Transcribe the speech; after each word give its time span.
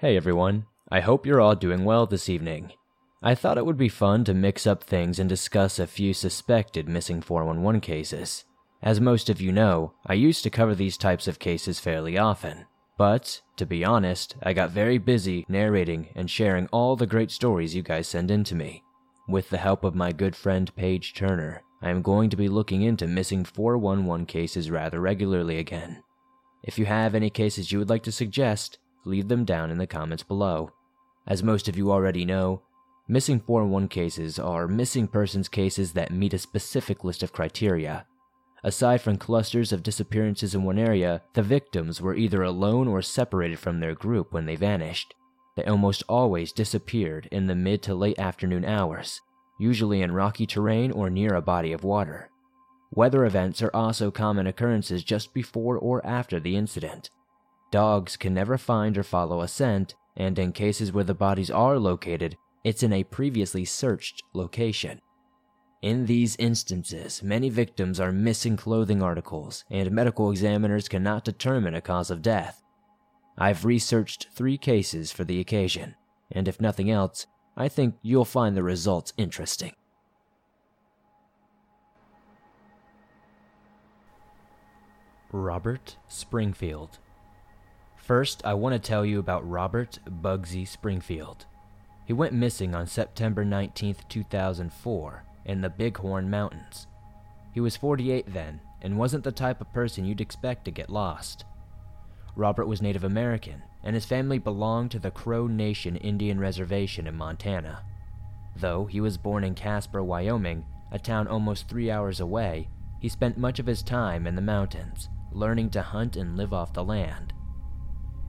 Hey 0.00 0.16
everyone, 0.16 0.64
I 0.90 1.00
hope 1.00 1.26
you're 1.26 1.42
all 1.42 1.54
doing 1.54 1.84
well 1.84 2.06
this 2.06 2.30
evening. 2.30 2.72
I 3.22 3.34
thought 3.34 3.58
it 3.58 3.66
would 3.66 3.76
be 3.76 3.90
fun 3.90 4.24
to 4.24 4.32
mix 4.32 4.66
up 4.66 4.82
things 4.82 5.18
and 5.18 5.28
discuss 5.28 5.78
a 5.78 5.86
few 5.86 6.14
suspected 6.14 6.88
missing 6.88 7.20
411 7.20 7.82
cases. 7.82 8.46
As 8.82 8.98
most 8.98 9.28
of 9.28 9.42
you 9.42 9.52
know, 9.52 9.92
I 10.06 10.14
used 10.14 10.42
to 10.44 10.48
cover 10.48 10.74
these 10.74 10.96
types 10.96 11.28
of 11.28 11.38
cases 11.38 11.80
fairly 11.80 12.16
often. 12.16 12.64
But, 12.96 13.42
to 13.58 13.66
be 13.66 13.84
honest, 13.84 14.36
I 14.42 14.54
got 14.54 14.70
very 14.70 14.96
busy 14.96 15.44
narrating 15.50 16.08
and 16.14 16.30
sharing 16.30 16.66
all 16.68 16.96
the 16.96 17.06
great 17.06 17.30
stories 17.30 17.74
you 17.74 17.82
guys 17.82 18.08
send 18.08 18.30
in 18.30 18.42
to 18.44 18.54
me. 18.54 18.82
With 19.28 19.50
the 19.50 19.58
help 19.58 19.84
of 19.84 19.94
my 19.94 20.12
good 20.12 20.34
friend 20.34 20.74
Paige 20.76 21.12
Turner, 21.12 21.60
I 21.82 21.90
am 21.90 22.00
going 22.00 22.30
to 22.30 22.38
be 22.38 22.48
looking 22.48 22.80
into 22.80 23.06
missing 23.06 23.44
411 23.44 24.24
cases 24.24 24.70
rather 24.70 24.98
regularly 24.98 25.58
again. 25.58 26.02
If 26.62 26.78
you 26.78 26.86
have 26.86 27.14
any 27.14 27.28
cases 27.28 27.70
you 27.70 27.78
would 27.78 27.90
like 27.90 28.04
to 28.04 28.12
suggest, 28.12 28.78
leave 29.04 29.28
them 29.28 29.44
down 29.44 29.70
in 29.70 29.78
the 29.78 29.86
comments 29.86 30.22
below. 30.22 30.72
As 31.26 31.42
most 31.42 31.68
of 31.68 31.76
you 31.76 31.90
already 31.92 32.24
know, 32.24 32.62
missing 33.08 33.40
411 33.40 33.88
cases 33.88 34.38
are 34.38 34.68
missing 34.68 35.08
persons 35.08 35.48
cases 35.48 35.92
that 35.92 36.12
meet 36.12 36.34
a 36.34 36.38
specific 36.38 37.04
list 37.04 37.22
of 37.22 37.32
criteria. 37.32 38.06
Aside 38.62 39.00
from 39.00 39.16
clusters 39.16 39.72
of 39.72 39.82
disappearances 39.82 40.54
in 40.54 40.64
one 40.64 40.78
area, 40.78 41.22
the 41.32 41.42
victims 41.42 42.00
were 42.00 42.14
either 42.14 42.42
alone 42.42 42.88
or 42.88 43.00
separated 43.00 43.58
from 43.58 43.80
their 43.80 43.94
group 43.94 44.32
when 44.32 44.46
they 44.46 44.56
vanished. 44.56 45.14
They 45.56 45.64
almost 45.64 46.02
always 46.08 46.52
disappeared 46.52 47.28
in 47.32 47.46
the 47.46 47.54
mid 47.54 47.82
to 47.84 47.94
late 47.94 48.18
afternoon 48.18 48.64
hours, 48.64 49.20
usually 49.58 50.02
in 50.02 50.12
rocky 50.12 50.46
terrain 50.46 50.92
or 50.92 51.08
near 51.08 51.34
a 51.34 51.42
body 51.42 51.72
of 51.72 51.84
water. 51.84 52.30
Weather 52.92 53.24
events 53.24 53.62
are 53.62 53.74
also 53.74 54.10
common 54.10 54.46
occurrences 54.46 55.04
just 55.04 55.32
before 55.32 55.78
or 55.78 56.04
after 56.04 56.40
the 56.40 56.56
incident. 56.56 57.10
Dogs 57.70 58.16
can 58.16 58.34
never 58.34 58.58
find 58.58 58.98
or 58.98 59.02
follow 59.02 59.40
a 59.40 59.48
scent, 59.48 59.94
and 60.16 60.38
in 60.38 60.52
cases 60.52 60.92
where 60.92 61.04
the 61.04 61.14
bodies 61.14 61.50
are 61.50 61.78
located, 61.78 62.36
it's 62.64 62.82
in 62.82 62.92
a 62.92 63.04
previously 63.04 63.64
searched 63.64 64.22
location. 64.34 65.00
In 65.82 66.06
these 66.06 66.36
instances, 66.36 67.22
many 67.22 67.48
victims 67.48 68.00
are 68.00 68.12
missing 68.12 68.56
clothing 68.56 69.02
articles, 69.02 69.64
and 69.70 69.90
medical 69.92 70.30
examiners 70.30 70.88
cannot 70.88 71.24
determine 71.24 71.74
a 71.74 71.80
cause 71.80 72.10
of 72.10 72.22
death. 72.22 72.62
I've 73.38 73.64
researched 73.64 74.28
three 74.34 74.58
cases 74.58 75.10
for 75.10 75.24
the 75.24 75.40
occasion, 75.40 75.94
and 76.30 76.48
if 76.48 76.60
nothing 76.60 76.90
else, 76.90 77.26
I 77.56 77.68
think 77.68 77.94
you'll 78.02 78.26
find 78.26 78.56
the 78.56 78.62
results 78.62 79.12
interesting. 79.16 79.72
Robert 85.32 85.96
Springfield. 86.08 86.98
First, 88.10 88.44
I 88.44 88.54
want 88.54 88.72
to 88.72 88.80
tell 88.80 89.06
you 89.06 89.20
about 89.20 89.48
Robert 89.48 90.00
Bugsy 90.04 90.66
Springfield. 90.66 91.46
He 92.04 92.12
went 92.12 92.32
missing 92.32 92.74
on 92.74 92.88
September 92.88 93.44
19, 93.44 93.94
2004, 94.08 95.24
in 95.44 95.60
the 95.60 95.70
Bighorn 95.70 96.28
Mountains. 96.28 96.88
He 97.54 97.60
was 97.60 97.76
48 97.76 98.34
then 98.34 98.62
and 98.82 98.98
wasn't 98.98 99.22
the 99.22 99.30
type 99.30 99.60
of 99.60 99.72
person 99.72 100.04
you'd 100.04 100.20
expect 100.20 100.64
to 100.64 100.72
get 100.72 100.90
lost. 100.90 101.44
Robert 102.34 102.66
was 102.66 102.82
Native 102.82 103.04
American, 103.04 103.62
and 103.84 103.94
his 103.94 104.06
family 104.06 104.38
belonged 104.38 104.90
to 104.90 104.98
the 104.98 105.12
Crow 105.12 105.46
Nation 105.46 105.94
Indian 105.94 106.40
Reservation 106.40 107.06
in 107.06 107.14
Montana. 107.14 107.84
Though 108.56 108.86
he 108.86 109.00
was 109.00 109.18
born 109.18 109.44
in 109.44 109.54
Casper, 109.54 110.02
Wyoming, 110.02 110.64
a 110.90 110.98
town 110.98 111.28
almost 111.28 111.68
three 111.68 111.92
hours 111.92 112.18
away, 112.18 112.70
he 112.98 113.08
spent 113.08 113.38
much 113.38 113.60
of 113.60 113.66
his 113.66 113.84
time 113.84 114.26
in 114.26 114.34
the 114.34 114.42
mountains, 114.42 115.08
learning 115.30 115.70
to 115.70 115.82
hunt 115.82 116.16
and 116.16 116.36
live 116.36 116.52
off 116.52 116.72
the 116.72 116.82
land. 116.82 117.32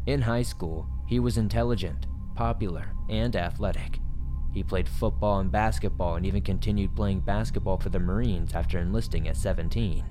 In 0.07 0.21
high 0.21 0.41
school, 0.41 0.87
he 1.05 1.19
was 1.19 1.37
intelligent, 1.37 2.07
popular, 2.35 2.95
and 3.07 3.35
athletic. 3.35 3.99
He 4.51 4.63
played 4.63 4.89
football 4.89 5.39
and 5.39 5.51
basketball 5.51 6.15
and 6.15 6.25
even 6.25 6.41
continued 6.41 6.95
playing 6.95 7.21
basketball 7.21 7.77
for 7.77 7.89
the 7.89 7.99
Marines 7.99 8.53
after 8.53 8.79
enlisting 8.79 9.27
at 9.27 9.37
17. 9.37 10.03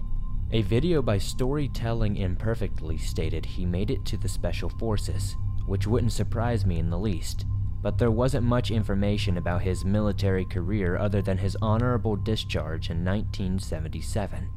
A 0.53 0.63
video 0.63 1.03
by 1.03 1.19
Storytelling 1.19 2.17
Imperfectly 2.17 2.99
stated 2.99 3.45
he 3.45 3.67
made 3.67 3.91
it 3.91 4.05
to 4.07 4.17
the 4.17 4.29
Special 4.29 4.69
Forces, 4.69 5.37
which 5.67 5.87
wouldn't 5.87 6.13
surprise 6.13 6.65
me 6.65 6.79
in 6.79 6.91
the 6.91 6.99
least, 6.99 7.47
but 7.83 7.99
there 7.99 8.11
wasn't 8.11 8.45
much 8.45 8.71
information 8.71 9.37
about 9.37 9.63
his 9.63 9.85
military 9.85 10.45
career 10.45 10.97
other 10.97 11.23
than 11.23 11.39
his 11.39 11.57
honorable 11.61 12.17
discharge 12.17 12.91
in 12.91 13.05
1977. 13.05 14.49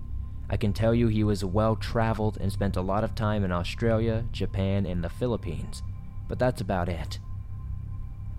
I 0.54 0.58
can 0.58 0.72
tell 0.72 0.94
you 0.94 1.08
he 1.08 1.24
was 1.24 1.44
well 1.44 1.76
traveled 1.76 2.38
and 2.40 2.54
spent 2.54 2.78
a 2.78 2.82
lot 2.82 3.04
of 3.04 3.16
time 3.16 3.44
in 3.44 3.52
Australia, 3.52 4.24
Japan, 4.32 4.86
and 4.86 5.04
the 5.04 5.10
Philippines, 5.10 5.82
but 6.28 6.38
that's 6.38 6.62
about 6.62 6.90
it. 6.90 7.18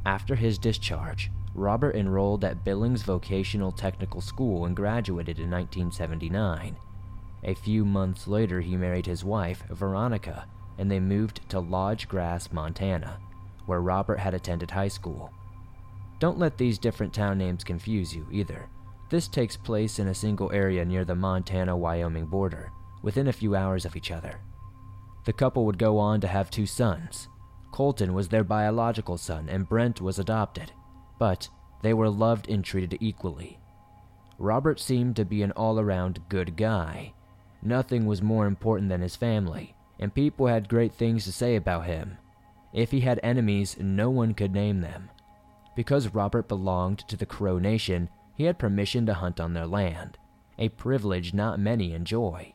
After 0.06 0.36
his 0.36 0.56
discharge, 0.56 1.32
Robert 1.56 1.96
enrolled 1.96 2.44
at 2.44 2.62
Billings 2.62 3.02
Vocational 3.02 3.72
Technical 3.72 4.20
School 4.20 4.64
and 4.64 4.76
graduated 4.76 5.40
in 5.40 5.50
1979. 5.50 6.76
A 7.42 7.54
few 7.54 7.84
months 7.84 8.28
later, 8.28 8.60
he 8.60 8.76
married 8.76 9.06
his 9.06 9.24
wife, 9.24 9.64
Veronica, 9.70 10.46
and 10.78 10.88
they 10.88 11.00
moved 11.00 11.40
to 11.48 11.58
Lodge 11.58 12.06
Grass, 12.06 12.52
Montana, 12.52 13.18
where 13.66 13.80
Robert 13.80 14.20
had 14.20 14.34
attended 14.34 14.70
high 14.70 14.86
school. 14.86 15.32
Don't 16.20 16.38
let 16.38 16.58
these 16.58 16.78
different 16.78 17.12
town 17.12 17.38
names 17.38 17.64
confuse 17.64 18.14
you 18.14 18.24
either. 18.30 18.68
This 19.14 19.28
takes 19.28 19.56
place 19.56 20.00
in 20.00 20.08
a 20.08 20.12
single 20.12 20.50
area 20.50 20.84
near 20.84 21.04
the 21.04 21.14
Montana 21.14 21.76
Wyoming 21.76 22.26
border, 22.26 22.72
within 23.00 23.28
a 23.28 23.32
few 23.32 23.54
hours 23.54 23.84
of 23.84 23.94
each 23.94 24.10
other. 24.10 24.40
The 25.24 25.32
couple 25.32 25.64
would 25.66 25.78
go 25.78 26.00
on 26.00 26.20
to 26.20 26.26
have 26.26 26.50
two 26.50 26.66
sons. 26.66 27.28
Colton 27.70 28.12
was 28.12 28.26
their 28.26 28.42
biological 28.42 29.16
son, 29.16 29.48
and 29.48 29.68
Brent 29.68 30.00
was 30.00 30.18
adopted, 30.18 30.72
but 31.16 31.48
they 31.80 31.94
were 31.94 32.10
loved 32.10 32.48
and 32.48 32.64
treated 32.64 32.98
equally. 33.00 33.60
Robert 34.36 34.80
seemed 34.80 35.14
to 35.14 35.24
be 35.24 35.44
an 35.44 35.52
all 35.52 35.78
around 35.78 36.28
good 36.28 36.56
guy. 36.56 37.14
Nothing 37.62 38.06
was 38.06 38.20
more 38.20 38.48
important 38.48 38.88
than 38.88 39.00
his 39.00 39.14
family, 39.14 39.76
and 40.00 40.12
people 40.12 40.48
had 40.48 40.68
great 40.68 40.92
things 40.92 41.22
to 41.22 41.30
say 41.30 41.54
about 41.54 41.86
him. 41.86 42.18
If 42.72 42.90
he 42.90 42.98
had 42.98 43.20
enemies, 43.22 43.76
no 43.78 44.10
one 44.10 44.34
could 44.34 44.52
name 44.52 44.80
them. 44.80 45.08
Because 45.76 46.14
Robert 46.14 46.48
belonged 46.48 47.06
to 47.06 47.16
the 47.16 47.26
Crow 47.26 47.60
Nation, 47.60 48.08
he 48.34 48.44
had 48.44 48.58
permission 48.58 49.06
to 49.06 49.14
hunt 49.14 49.40
on 49.40 49.54
their 49.54 49.66
land, 49.66 50.18
a 50.58 50.68
privilege 50.70 51.32
not 51.34 51.58
many 51.58 51.92
enjoy. 51.92 52.52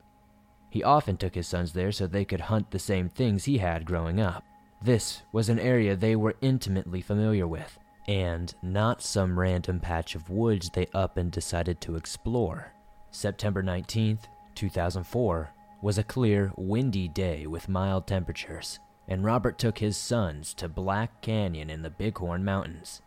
He 0.69 0.84
often 0.84 1.17
took 1.17 1.35
his 1.35 1.47
sons 1.47 1.73
there 1.73 1.91
so 1.91 2.06
they 2.06 2.25
could 2.25 2.41
hunt 2.41 2.72
the 2.72 2.79
same 2.79 3.09
things 3.09 3.45
he 3.45 3.57
had 3.57 3.85
growing 3.85 4.19
up. 4.19 4.44
This 4.81 5.23
was 5.31 5.50
an 5.50 5.59
area 5.59 5.95
they 5.95 6.16
were 6.16 6.35
intimately 6.41 7.01
familiar 7.01 7.47
with, 7.47 7.79
and 8.07 8.53
not 8.62 9.01
some 9.01 9.39
random 9.39 9.79
patch 9.79 10.16
of 10.16 10.29
woods 10.29 10.69
they 10.69 10.88
up 10.94 11.18
and 11.18 11.31
decided 11.31 11.81
to 11.81 11.95
explore. 11.95 12.72
September 13.12 13.63
19th, 13.63 14.25
2004, 14.56 15.53
was 15.81 15.97
a 15.97 16.03
clear, 16.03 16.51
windy 16.56 17.07
day 17.07 17.47
with 17.47 17.69
mild 17.69 18.06
temperatures, 18.06 18.79
and 19.07 19.23
Robert 19.23 19.57
took 19.57 19.79
his 19.79 19.97
sons 19.97 20.53
to 20.53 20.69
Black 20.69 21.22
Canyon 21.22 21.69
in 21.69 21.81
the 21.81 21.89
Bighorn 21.89 22.45
Mountains. 22.45 23.01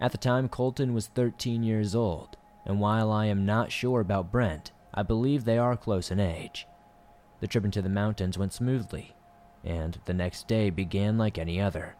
At 0.00 0.12
the 0.12 0.18
time, 0.18 0.48
Colton 0.48 0.94
was 0.94 1.08
13 1.08 1.62
years 1.62 1.94
old, 1.94 2.36
and 2.64 2.80
while 2.80 3.12
I 3.12 3.26
am 3.26 3.44
not 3.44 3.70
sure 3.70 4.00
about 4.00 4.32
Brent, 4.32 4.72
I 4.94 5.02
believe 5.02 5.44
they 5.44 5.58
are 5.58 5.76
close 5.76 6.10
in 6.10 6.18
age. 6.18 6.66
The 7.40 7.46
trip 7.46 7.64
into 7.64 7.82
the 7.82 7.88
mountains 7.88 8.38
went 8.38 8.52
smoothly, 8.52 9.14
and 9.62 9.98
the 10.06 10.14
next 10.14 10.48
day 10.48 10.70
began 10.70 11.18
like 11.18 11.36
any 11.36 11.60
other. 11.60 11.96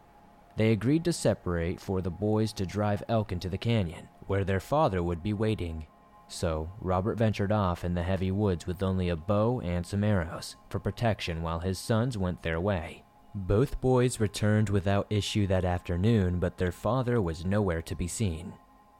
They 0.57 0.73
agreed 0.73 1.05
to 1.05 1.13
separate 1.13 1.81
for 1.81 2.01
the 2.01 2.11
boys 2.11 2.53
to 2.55 2.67
drive 2.67 3.03
elk 3.09 3.33
into 3.33 3.49
the 3.49 3.59
canyon, 3.59 4.09
where 4.27 4.45
their 4.45 4.61
father 4.61 5.03
would 5.03 5.23
be 5.23 5.33
waiting. 5.33 5.87
So, 6.29 6.71
Robert 6.81 7.19
ventured 7.19 7.53
off 7.53 7.85
in 7.85 7.95
the 7.95 8.03
heavy 8.03 8.31
woods 8.31 8.67
with 8.67 8.83
only 8.83 9.09
a 9.09 9.17
bow 9.17 9.61
and 9.61 9.87
some 9.87 10.05
arrows 10.05 10.57
for 10.69 10.79
protection 10.79 11.43
while 11.43 11.61
his 11.61 11.79
sons 11.79 12.17
went 12.17 12.43
their 12.43 12.61
way. 12.61 13.05
Both 13.35 13.81
boys 13.81 14.19
returned 14.19 14.71
without 14.71 15.07
issue 15.09 15.47
that 15.47 15.65
afternoon, 15.65 16.41
but 16.41 16.59
their 16.59 16.73
father 16.73 17.23
was 17.23 17.45
nowhere 17.45 17.81
to 17.83 17.95
be 17.95 18.09
seen. 18.09 18.55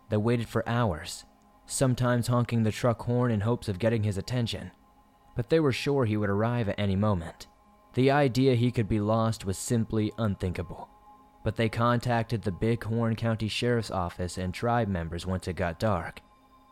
They 0.09 0.19
waited 0.19 0.49
for 0.49 0.69
hours, 0.69 1.25
sometimes 1.67 2.29
honking 2.29 2.63
the 2.63 2.71
truck 2.71 3.03
horn 3.03 3.33
in 3.33 3.41
hopes 3.41 3.69
of 3.69 3.81
getting 3.81 4.05
his 4.05 4.19
attention, 4.19 4.71
but 5.35 5.51
they 5.51 5.59
were 5.59 5.73
sure 5.73 6.05
he 6.05 6.17
would 6.17 6.31
arrive 6.31 6.69
at 6.69 6.79
any 6.79 6.95
moment. 6.95 7.49
The 7.95 8.13
idea 8.13 8.55
he 8.55 8.71
could 8.71 8.89
be 8.89 9.01
lost 9.01 9.45
was 9.45 9.59
simply 9.59 10.13
unthinkable, 10.17 10.89
but 11.43 11.57
they 11.57 11.69
contacted 11.69 12.43
the 12.43 12.53
Bighorn 12.53 13.17
County 13.17 13.49
Sheriff's 13.49 13.91
Office 13.91 14.39
and 14.39 14.55
tribe 14.55 14.87
members 14.87 15.27
once 15.27 15.49
it 15.49 15.55
got 15.55 15.81
dark. 15.81 16.21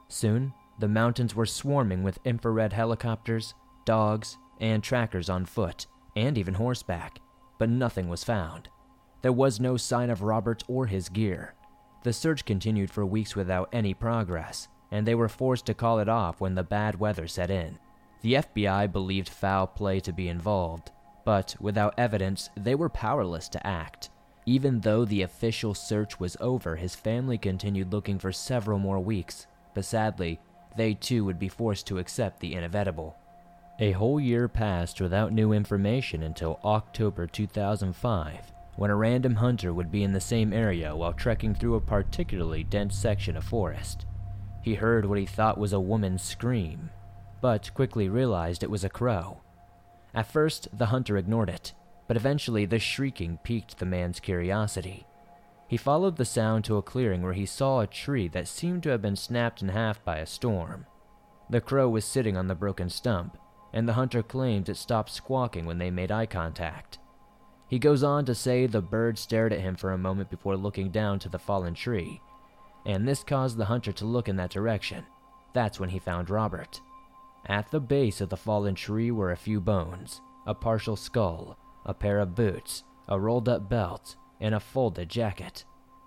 Soon, 0.06 0.54
the 0.78 0.86
mountains 0.86 1.34
were 1.34 1.46
swarming 1.46 2.04
with 2.04 2.20
infrared 2.24 2.72
helicopters, 2.72 3.54
dogs, 3.84 4.38
and 4.60 4.80
trackers 4.80 5.28
on 5.28 5.44
foot, 5.44 5.88
and 6.14 6.38
even 6.38 6.54
horseback 6.54 7.18
but 7.58 7.68
nothing 7.68 8.08
was 8.08 8.24
found. 8.24 8.68
There 9.22 9.32
was 9.32 9.60
no 9.60 9.76
sign 9.76 10.10
of 10.10 10.22
Robert 10.22 10.62
or 10.68 10.86
his 10.86 11.08
gear. 11.08 11.54
The 12.04 12.12
search 12.12 12.44
continued 12.44 12.90
for 12.90 13.04
weeks 13.04 13.34
without 13.34 13.68
any 13.72 13.92
progress, 13.92 14.68
and 14.90 15.06
they 15.06 15.14
were 15.14 15.28
forced 15.28 15.66
to 15.66 15.74
call 15.74 15.98
it 15.98 16.08
off 16.08 16.40
when 16.40 16.54
the 16.54 16.62
bad 16.62 16.98
weather 17.00 17.26
set 17.26 17.50
in. 17.50 17.78
The 18.22 18.34
FBI 18.34 18.92
believed 18.92 19.28
foul 19.28 19.66
play 19.66 20.00
to 20.00 20.12
be 20.12 20.28
involved, 20.28 20.90
but 21.24 21.56
without 21.60 21.94
evidence, 21.98 22.50
they 22.56 22.74
were 22.74 22.88
powerless 22.88 23.48
to 23.50 23.66
act. 23.66 24.10
Even 24.46 24.80
though 24.80 25.04
the 25.04 25.22
official 25.22 25.74
search 25.74 26.18
was 26.18 26.36
over, 26.40 26.76
his 26.76 26.94
family 26.94 27.36
continued 27.36 27.92
looking 27.92 28.18
for 28.18 28.32
several 28.32 28.78
more 28.78 28.98
weeks, 28.98 29.46
but 29.74 29.84
sadly, 29.84 30.40
they 30.76 30.94
too 30.94 31.24
would 31.24 31.38
be 31.38 31.48
forced 31.48 31.86
to 31.88 31.98
accept 31.98 32.40
the 32.40 32.54
inevitable. 32.54 33.16
A 33.80 33.92
whole 33.92 34.18
year 34.18 34.48
passed 34.48 35.00
without 35.00 35.32
new 35.32 35.52
information 35.52 36.24
until 36.24 36.58
October 36.64 37.28
2005, 37.28 38.52
when 38.74 38.90
a 38.90 38.96
random 38.96 39.36
hunter 39.36 39.72
would 39.72 39.92
be 39.92 40.02
in 40.02 40.12
the 40.12 40.20
same 40.20 40.52
area 40.52 40.96
while 40.96 41.12
trekking 41.12 41.54
through 41.54 41.76
a 41.76 41.80
particularly 41.80 42.64
dense 42.64 42.96
section 42.96 43.36
of 43.36 43.44
forest. 43.44 44.04
He 44.62 44.74
heard 44.74 45.04
what 45.04 45.18
he 45.18 45.26
thought 45.26 45.58
was 45.58 45.72
a 45.72 45.78
woman 45.78 46.18
scream, 46.18 46.90
but 47.40 47.72
quickly 47.72 48.08
realized 48.08 48.64
it 48.64 48.70
was 48.70 48.82
a 48.82 48.88
crow. 48.88 49.42
At 50.12 50.26
first, 50.26 50.66
the 50.76 50.86
hunter 50.86 51.16
ignored 51.16 51.48
it, 51.48 51.72
but 52.08 52.16
eventually 52.16 52.66
the 52.66 52.80
shrieking 52.80 53.38
piqued 53.44 53.78
the 53.78 53.86
man's 53.86 54.18
curiosity. 54.18 55.06
He 55.68 55.76
followed 55.76 56.16
the 56.16 56.24
sound 56.24 56.64
to 56.64 56.78
a 56.78 56.82
clearing 56.82 57.22
where 57.22 57.32
he 57.32 57.46
saw 57.46 57.78
a 57.78 57.86
tree 57.86 58.26
that 58.28 58.48
seemed 58.48 58.82
to 58.82 58.88
have 58.88 59.02
been 59.02 59.14
snapped 59.14 59.62
in 59.62 59.68
half 59.68 60.04
by 60.04 60.18
a 60.18 60.26
storm. 60.26 60.86
The 61.48 61.60
crow 61.60 61.88
was 61.88 62.04
sitting 62.04 62.36
on 62.36 62.48
the 62.48 62.56
broken 62.56 62.90
stump, 62.90 63.38
and 63.72 63.88
the 63.88 63.94
hunter 63.94 64.22
claims 64.22 64.68
it 64.68 64.76
stopped 64.76 65.10
squawking 65.10 65.66
when 65.66 65.78
they 65.78 65.90
made 65.90 66.10
eye 66.10 66.26
contact. 66.26 66.98
He 67.68 67.78
goes 67.78 68.02
on 68.02 68.24
to 68.24 68.34
say 68.34 68.66
the 68.66 68.80
bird 68.80 69.18
stared 69.18 69.52
at 69.52 69.60
him 69.60 69.76
for 69.76 69.92
a 69.92 69.98
moment 69.98 70.30
before 70.30 70.56
looking 70.56 70.90
down 70.90 71.18
to 71.20 71.28
the 71.28 71.38
fallen 71.38 71.74
tree, 71.74 72.22
and 72.86 73.06
this 73.06 73.22
caused 73.22 73.58
the 73.58 73.66
hunter 73.66 73.92
to 73.92 74.06
look 74.06 74.28
in 74.28 74.36
that 74.36 74.50
direction. 74.50 75.04
That's 75.52 75.78
when 75.78 75.90
he 75.90 75.98
found 75.98 76.30
Robert. 76.30 76.80
At 77.46 77.70
the 77.70 77.80
base 77.80 78.20
of 78.20 78.30
the 78.30 78.36
fallen 78.36 78.74
tree 78.74 79.10
were 79.10 79.32
a 79.32 79.36
few 79.36 79.60
bones, 79.60 80.20
a 80.46 80.54
partial 80.54 80.96
skull, 80.96 81.58
a 81.84 81.92
pair 81.92 82.20
of 82.20 82.34
boots, 82.34 82.84
a 83.08 83.18
rolled 83.18 83.48
up 83.48 83.68
belt, 83.68 84.16
and 84.40 84.54
a 84.54 84.60
folded 84.60 85.08
jacket. 85.08 85.64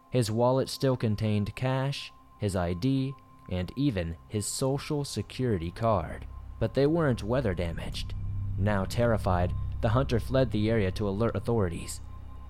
His 0.09 0.31
wallet 0.31 0.69
still 0.69 0.97
contained 0.97 1.55
cash, 1.55 2.11
his 2.39 2.55
ID, 2.55 3.13
and 3.49 3.71
even 3.75 4.15
his 4.27 4.47
social 4.47 5.03
security 5.05 5.71
card, 5.71 6.25
but 6.61 6.75
they 6.75 6.85
weren't 6.85 7.23
weather 7.23 7.55
damaged. 7.55 8.13
Now 8.57 8.85
terrified, 8.85 9.51
the 9.81 9.89
hunter 9.89 10.19
fled 10.19 10.51
the 10.51 10.69
area 10.69 10.91
to 10.91 11.09
alert 11.09 11.35
authorities. 11.35 12.01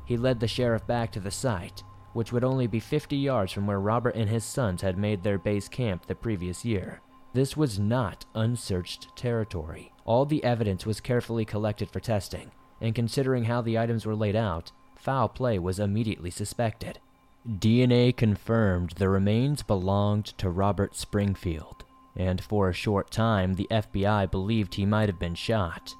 He 0.05 0.17
led 0.17 0.41
the 0.41 0.49
sheriff 0.49 0.85
back 0.85 1.13
to 1.13 1.21
the 1.21 1.31
site, 1.31 1.81
which 2.11 2.33
would 2.33 2.43
only 2.43 2.67
be 2.67 2.81
50 2.81 3.15
yards 3.15 3.53
from 3.53 3.65
where 3.65 3.79
Robert 3.79 4.15
and 4.15 4.29
his 4.29 4.43
sons 4.43 4.81
had 4.81 4.97
made 4.97 5.23
their 5.23 5.37
base 5.37 5.69
camp 5.69 6.05
the 6.05 6.13
previous 6.13 6.65
year. 6.65 6.99
This 7.33 7.55
was 7.55 7.79
not 7.79 8.25
unsearched 8.35 9.15
territory. 9.15 9.93
All 10.03 10.25
the 10.25 10.43
evidence 10.43 10.85
was 10.85 10.99
carefully 10.99 11.45
collected 11.45 11.89
for 11.89 12.01
testing, 12.01 12.51
and 12.81 12.93
considering 12.93 13.45
how 13.45 13.61
the 13.61 13.79
items 13.79 14.05
were 14.05 14.15
laid 14.15 14.35
out, 14.35 14.73
foul 14.97 15.29
play 15.29 15.57
was 15.57 15.79
immediately 15.79 16.31
suspected. 16.31 16.99
DNA 17.47 18.13
confirmed 18.15 18.91
the 18.97 19.07
remains 19.07 19.63
belonged 19.63 20.25
to 20.37 20.49
Robert 20.49 20.97
Springfield, 20.97 21.85
and 22.15 22.41
for 22.41 22.69
a 22.69 22.73
short 22.73 23.11
time 23.11 23.53
the 23.53 23.67
FBI 23.71 24.29
believed 24.29 24.73
he 24.73 24.85
might 24.85 25.09
have 25.09 25.19
been 25.19 25.35
shot. 25.35 25.95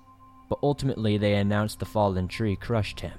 But 0.49 0.59
ultimately, 0.61 1.17
they 1.17 1.35
announced 1.35 1.79
the 1.79 1.85
fallen 1.85 2.27
tree 2.27 2.55
crushed 2.55 2.99
him. 2.99 3.17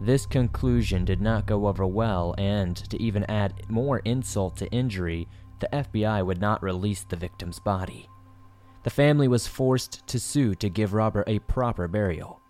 This 0.00 0.26
conclusion 0.26 1.04
did 1.04 1.20
not 1.20 1.46
go 1.46 1.66
over 1.66 1.86
well, 1.86 2.34
and 2.38 2.76
to 2.90 3.02
even 3.02 3.24
add 3.24 3.68
more 3.68 3.98
insult 4.00 4.56
to 4.58 4.70
injury, 4.70 5.28
the 5.60 5.68
FBI 5.72 6.24
would 6.24 6.40
not 6.40 6.62
release 6.62 7.04
the 7.04 7.16
victim's 7.16 7.58
body. 7.58 8.08
The 8.82 8.90
family 8.90 9.28
was 9.28 9.46
forced 9.46 10.06
to 10.08 10.20
sue 10.20 10.54
to 10.56 10.68
give 10.68 10.92
Robert 10.92 11.24
a 11.26 11.38
proper 11.40 11.88
burial. 11.88 12.40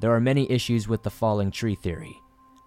There 0.00 0.14
are 0.14 0.20
many 0.20 0.50
issues 0.50 0.88
with 0.88 1.02
the 1.02 1.10
falling 1.10 1.50
tree 1.50 1.74
theory. 1.74 2.20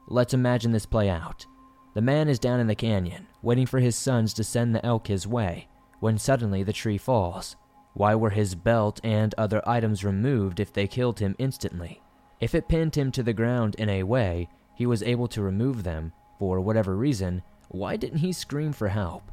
Let's 0.08 0.34
imagine 0.34 0.72
this 0.72 0.86
play 0.86 1.10
out. 1.10 1.46
The 1.94 2.02
man 2.02 2.30
is 2.30 2.40
down 2.40 2.60
in 2.60 2.68
the 2.68 2.76
canyon, 2.76 3.28
waiting 3.42 3.66
for 3.66 3.80
his 3.80 3.96
sons 3.96 4.34
to 4.36 4.44
send 4.44 4.76
the 4.76 4.86
elk 4.86 5.08
his 5.08 5.26
way, 5.26 5.68
when 6.00 6.18
suddenly 6.18 6.64
the 6.64 6.74
tree 6.74 6.98
falls. 6.98 7.56
Why 7.94 8.16
were 8.16 8.30
his 8.30 8.56
belt 8.56 9.00
and 9.04 9.34
other 9.38 9.68
items 9.68 10.06
removed 10.06 10.60
if 10.60 10.72
they 10.72 10.88
killed 10.88 11.20
him 11.20 11.36
instantly? 11.38 12.02
If 12.40 12.56
it 12.56 12.70
pinned 12.70 12.96
him 12.96 13.12
to 13.12 13.24
the 13.24 13.34
ground 13.34 13.76
in 13.76 13.90
a 13.90 14.04
way 14.04 14.48
he 14.76 14.86
was 14.86 15.04
able 15.04 15.28
to 15.30 15.42
remove 15.42 15.84
them, 15.84 16.14
for 16.38 16.62
whatever 16.62 16.96
reason, 16.96 17.42
why 17.68 17.98
didn't 17.98 18.20
he 18.20 18.32
scream 18.32 18.72
for 18.72 18.88
help? 18.88 19.32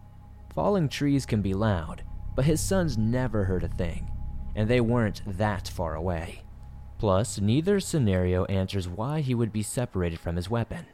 Falling 0.53 0.89
trees 0.89 1.25
can 1.25 1.41
be 1.41 1.55
loud, 1.55 2.03
but 2.35 2.45
his 2.45 2.61
sons 2.61 2.99
never 2.99 3.45
heard 3.45 3.63
a 3.63 3.69
thing, 3.69 4.11
and 4.57 4.69
they 4.69 4.81
weren't 4.81 5.23
that 5.27 5.69
far 5.69 5.95
away. 5.95 6.43
Plus, 6.99 7.41
neither 7.41 7.79
scenario 7.79 8.45
answers 8.47 8.89
why 8.89 9.21
he 9.21 9.35
would 9.35 9.53
be 9.53 9.63
separated 9.63 10.19
from 10.19 10.37
his 10.37 10.51
weapon. 10.51 10.87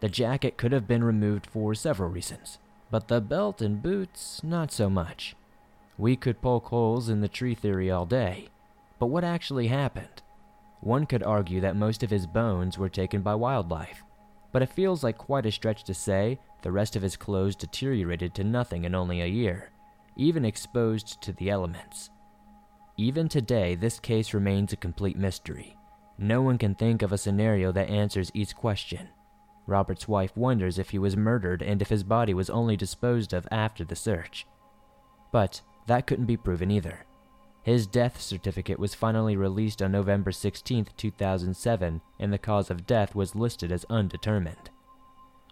The 0.00 0.08
jacket 0.08 0.56
could 0.56 0.72
have 0.72 0.88
been 0.88 1.04
removed 1.04 1.46
for 1.46 1.74
several 1.74 2.08
reasons, 2.08 2.58
but 2.92 3.08
the 3.08 3.22
belt 3.22 3.62
and 3.62 3.82
boots, 3.82 4.42
not 4.44 4.70
so 4.70 4.90
much. 4.90 5.34
We 5.96 6.14
could 6.14 6.42
poke 6.42 6.66
holes 6.66 7.08
in 7.08 7.22
the 7.22 7.28
tree 7.28 7.54
theory 7.54 7.90
all 7.90 8.04
day, 8.04 8.48
but 8.98 9.06
what 9.06 9.24
actually 9.24 9.68
happened? 9.68 10.22
One 10.82 11.06
could 11.06 11.22
argue 11.22 11.62
that 11.62 11.74
most 11.74 12.02
of 12.02 12.10
his 12.10 12.26
bones 12.26 12.76
were 12.76 12.90
taken 12.90 13.22
by 13.22 13.34
wildlife, 13.34 14.02
but 14.52 14.60
it 14.60 14.68
feels 14.68 15.02
like 15.02 15.16
quite 15.16 15.46
a 15.46 15.50
stretch 15.50 15.84
to 15.84 15.94
say 15.94 16.38
the 16.60 16.70
rest 16.70 16.94
of 16.94 17.02
his 17.02 17.16
clothes 17.16 17.56
deteriorated 17.56 18.34
to 18.34 18.44
nothing 18.44 18.84
in 18.84 18.94
only 18.94 19.22
a 19.22 19.26
year, 19.26 19.70
even 20.16 20.44
exposed 20.44 21.22
to 21.22 21.32
the 21.32 21.48
elements. 21.48 22.10
Even 22.98 23.26
today, 23.26 23.74
this 23.74 23.98
case 23.98 24.34
remains 24.34 24.74
a 24.74 24.76
complete 24.76 25.16
mystery. 25.16 25.78
No 26.18 26.42
one 26.42 26.58
can 26.58 26.74
think 26.74 27.00
of 27.00 27.10
a 27.10 27.18
scenario 27.18 27.72
that 27.72 27.88
answers 27.88 28.30
each 28.34 28.54
question. 28.54 29.08
Robert's 29.66 30.08
wife 30.08 30.36
wonders 30.36 30.78
if 30.78 30.90
he 30.90 30.98
was 30.98 31.16
murdered 31.16 31.62
and 31.62 31.80
if 31.80 31.88
his 31.88 32.02
body 32.02 32.34
was 32.34 32.50
only 32.50 32.76
disposed 32.76 33.32
of 33.32 33.46
after 33.50 33.84
the 33.84 33.96
search. 33.96 34.46
But 35.30 35.62
that 35.86 36.06
couldn't 36.06 36.26
be 36.26 36.36
proven 36.36 36.70
either. 36.70 37.06
His 37.62 37.86
death 37.86 38.20
certificate 38.20 38.78
was 38.78 38.94
finally 38.94 39.36
released 39.36 39.80
on 39.80 39.92
November 39.92 40.32
16, 40.32 40.88
2007, 40.96 42.00
and 42.18 42.32
the 42.32 42.38
cause 42.38 42.70
of 42.70 42.86
death 42.86 43.14
was 43.14 43.36
listed 43.36 43.70
as 43.70 43.86
undetermined. 43.88 44.70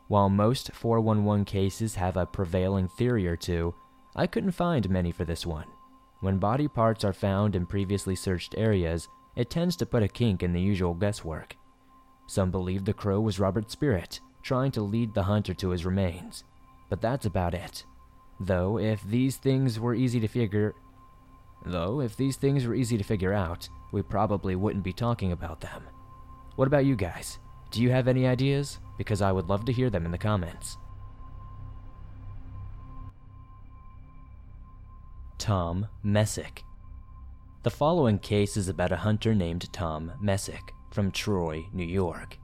While 0.08 0.28
most 0.28 0.72
411 0.72 1.44
cases 1.44 1.94
have 1.94 2.16
a 2.16 2.26
prevailing 2.26 2.88
theory 2.88 3.28
or 3.28 3.36
two, 3.36 3.74
I 4.16 4.26
couldn't 4.26 4.50
find 4.50 4.90
many 4.90 5.12
for 5.12 5.24
this 5.24 5.46
one. 5.46 5.68
When 6.18 6.38
body 6.38 6.66
parts 6.66 7.04
are 7.04 7.12
found 7.12 7.54
in 7.54 7.64
previously 7.64 8.16
searched 8.16 8.56
areas, 8.58 9.08
it 9.36 9.48
tends 9.48 9.76
to 9.76 9.86
put 9.86 10.02
a 10.02 10.08
kink 10.08 10.42
in 10.42 10.52
the 10.52 10.60
usual 10.60 10.94
guesswork. 10.94 11.54
Some 12.30 12.52
believe 12.52 12.84
the 12.84 12.92
crow 12.92 13.20
was 13.20 13.40
Robert's 13.40 13.72
spirit, 13.72 14.20
trying 14.44 14.70
to 14.72 14.82
lead 14.82 15.14
the 15.14 15.24
hunter 15.24 15.52
to 15.54 15.70
his 15.70 15.84
remains. 15.84 16.44
But 16.88 17.00
that's 17.00 17.26
about 17.26 17.54
it. 17.54 17.84
Though 18.38 18.78
if 18.78 19.02
these 19.02 19.36
things 19.36 19.80
were 19.80 19.96
easy 19.96 20.20
to 20.20 20.28
figure 20.28 20.76
though 21.66 22.00
if 22.00 22.16
these 22.16 22.36
things 22.36 22.64
were 22.64 22.76
easy 22.76 22.96
to 22.96 23.02
figure 23.02 23.32
out, 23.32 23.68
we 23.90 24.02
probably 24.02 24.54
wouldn't 24.54 24.84
be 24.84 24.92
talking 24.92 25.32
about 25.32 25.60
them. 25.60 25.82
What 26.54 26.68
about 26.68 26.84
you 26.84 26.94
guys? 26.94 27.40
Do 27.72 27.82
you 27.82 27.90
have 27.90 28.06
any 28.06 28.28
ideas? 28.28 28.78
Because 28.96 29.22
I 29.22 29.32
would 29.32 29.48
love 29.48 29.64
to 29.64 29.72
hear 29.72 29.90
them 29.90 30.04
in 30.04 30.12
the 30.12 30.16
comments. 30.16 30.78
Tom 35.36 35.88
Messick. 36.04 36.62
The 37.64 37.70
following 37.70 38.20
case 38.20 38.56
is 38.56 38.68
about 38.68 38.92
a 38.92 38.98
hunter 38.98 39.34
named 39.34 39.72
Tom 39.72 40.12
Messick 40.20 40.72
from 40.90 41.10
Troy, 41.10 41.66
New 41.72 41.84
York. 41.84 42.38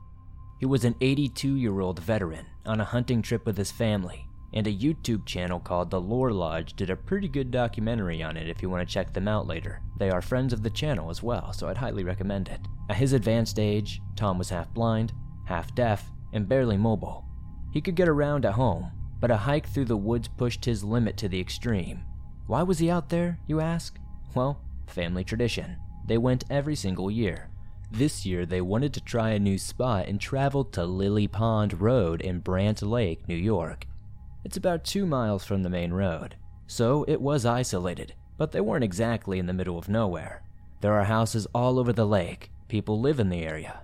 He 0.58 0.66
was 0.66 0.84
an 0.84 0.94
82 1.00 1.54
year 1.54 1.80
old 1.80 2.00
veteran 2.00 2.46
on 2.64 2.80
a 2.80 2.84
hunting 2.84 3.22
trip 3.22 3.44
with 3.44 3.56
his 3.56 3.70
family, 3.70 4.28
and 4.52 4.66
a 4.66 4.72
YouTube 4.72 5.26
channel 5.26 5.60
called 5.60 5.90
The 5.90 6.00
Lore 6.00 6.32
Lodge 6.32 6.74
did 6.74 6.90
a 6.90 6.96
pretty 6.96 7.28
good 7.28 7.50
documentary 7.50 8.22
on 8.22 8.36
it 8.36 8.48
if 8.48 8.62
you 8.62 8.70
want 8.70 8.86
to 8.86 8.92
check 8.92 9.12
them 9.12 9.28
out 9.28 9.46
later. 9.46 9.82
They 9.98 10.10
are 10.10 10.22
friends 10.22 10.52
of 10.52 10.62
the 10.62 10.70
channel 10.70 11.10
as 11.10 11.22
well, 11.22 11.52
so 11.52 11.68
I'd 11.68 11.76
highly 11.76 12.04
recommend 12.04 12.48
it. 12.48 12.60
At 12.88 12.96
his 12.96 13.12
advanced 13.12 13.58
age, 13.58 14.00
Tom 14.16 14.38
was 14.38 14.50
half 14.50 14.72
blind, 14.72 15.12
half 15.46 15.74
deaf, 15.74 16.10
and 16.32 16.48
barely 16.48 16.76
mobile. 16.76 17.24
He 17.72 17.80
could 17.80 17.94
get 17.96 18.08
around 18.08 18.46
at 18.46 18.54
home, 18.54 18.90
but 19.20 19.30
a 19.30 19.36
hike 19.36 19.68
through 19.68 19.86
the 19.86 19.96
woods 19.96 20.28
pushed 20.28 20.64
his 20.64 20.84
limit 20.84 21.16
to 21.18 21.28
the 21.28 21.40
extreme, 21.40 22.04
why 22.46 22.62
was 22.62 22.78
he 22.78 22.90
out 22.90 23.08
there, 23.08 23.40
you 23.48 23.60
ask? 23.60 23.98
Well, 24.34 24.60
family 24.86 25.24
tradition. 25.24 25.76
They 26.06 26.16
went 26.16 26.44
every 26.48 26.76
single 26.76 27.10
year. 27.10 27.50
This 27.90 28.26
year, 28.26 28.45
they 28.45 28.61
wanted 28.61 28.93
to 28.95 29.00
try 29.00 29.31
a 29.31 29.38
new 29.38 29.59
spot 29.59 30.07
and 30.07 30.21
traveled 30.21 30.73
to 30.73 30.85
Lily 30.85 31.28
Pond 31.28 31.81
Road 31.81 32.21
in 32.21 32.40
Brant 32.40 32.83
Lake, 32.83 33.28
New 33.28 33.37
York. 33.37 33.87
It's 34.45 34.57
about 34.57 34.85
two 34.85 35.07
miles 35.07 35.45
from 35.45 35.62
the 35.62 35.71
main 35.71 35.93
road, 35.93 36.37
so 36.66 37.05
it 37.09 37.21
was 37.21 37.47
isolated, 37.47 38.14
but 38.37 38.52
they 38.52 38.61
weren't 38.61 38.85
exactly 38.85 39.38
in 39.38 39.47
the 39.47 39.52
middle 39.52 39.78
of 39.78 39.88
nowhere. 39.88 40.43
There 40.81 40.95
are 40.95 41.05
houses 41.05 41.47
all 41.55 41.78
over 41.78 41.93
the 41.93 42.07
lake, 42.07 42.50
people 42.69 43.00
live 43.00 43.19
in 43.19 43.28
the 43.28 43.43
area. 43.43 43.81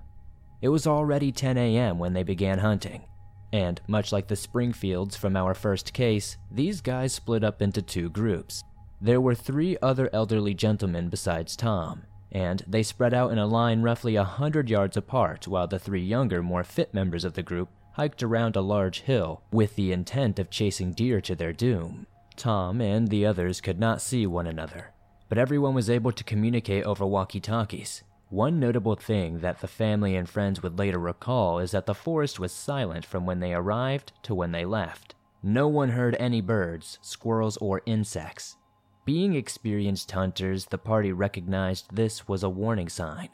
It 0.60 0.68
was 0.68 0.86
already 0.86 1.32
10 1.32 1.56
a.m. 1.56 1.98
when 1.98 2.12
they 2.12 2.22
began 2.22 2.58
hunting, 2.58 3.04
and 3.52 3.80
much 3.88 4.12
like 4.12 4.28
the 4.28 4.36
Springfields 4.36 5.16
from 5.16 5.36
our 5.36 5.54
first 5.54 5.92
case, 5.92 6.36
these 6.50 6.80
guys 6.80 7.12
split 7.12 7.42
up 7.42 7.60
into 7.60 7.82
two 7.82 8.08
groups. 8.08 8.62
There 9.00 9.20
were 9.20 9.34
three 9.34 9.76
other 9.82 10.08
elderly 10.12 10.54
gentlemen 10.54 11.08
besides 11.08 11.56
Tom, 11.56 12.02
and 12.32 12.64
they 12.66 12.82
spread 12.82 13.14
out 13.14 13.30
in 13.30 13.38
a 13.38 13.46
line 13.46 13.82
roughly 13.82 14.16
a 14.16 14.24
hundred 14.24 14.68
yards 14.68 14.96
apart 14.96 15.46
while 15.46 15.66
the 15.66 15.78
three 15.78 16.02
younger, 16.02 16.42
more 16.42 16.64
fit 16.64 16.92
members 16.92 17.24
of 17.24 17.34
the 17.34 17.42
group 17.42 17.68
hiked 17.92 18.22
around 18.22 18.56
a 18.56 18.60
large 18.60 19.02
hill 19.02 19.42
with 19.52 19.76
the 19.76 19.92
intent 19.92 20.38
of 20.38 20.50
chasing 20.50 20.92
deer 20.92 21.20
to 21.20 21.34
their 21.34 21.52
doom. 21.52 22.06
Tom 22.36 22.80
and 22.80 23.08
the 23.08 23.26
others 23.26 23.60
could 23.60 23.78
not 23.78 24.00
see 24.00 24.26
one 24.26 24.46
another, 24.46 24.92
but 25.28 25.36
everyone 25.36 25.74
was 25.74 25.90
able 25.90 26.12
to 26.12 26.24
communicate 26.24 26.84
over 26.84 27.04
walkie 27.04 27.40
talkies. 27.40 28.02
One 28.30 28.58
notable 28.58 28.94
thing 28.94 29.40
that 29.40 29.60
the 29.60 29.68
family 29.68 30.16
and 30.16 30.26
friends 30.26 30.62
would 30.62 30.78
later 30.78 30.98
recall 30.98 31.58
is 31.58 31.72
that 31.72 31.84
the 31.84 31.94
forest 31.94 32.40
was 32.40 32.50
silent 32.50 33.04
from 33.04 33.26
when 33.26 33.40
they 33.40 33.52
arrived 33.52 34.12
to 34.22 34.34
when 34.34 34.52
they 34.52 34.64
left. 34.64 35.14
No 35.42 35.68
one 35.68 35.90
heard 35.90 36.16
any 36.18 36.40
birds, 36.40 36.98
squirrels, 37.02 37.58
or 37.58 37.82
insects. 37.84 38.56
Being 39.04 39.34
experienced 39.34 40.12
hunters, 40.12 40.66
the 40.66 40.78
party 40.78 41.12
recognized 41.12 41.86
this 41.92 42.28
was 42.28 42.44
a 42.44 42.48
warning 42.48 42.88
sign. 42.88 43.30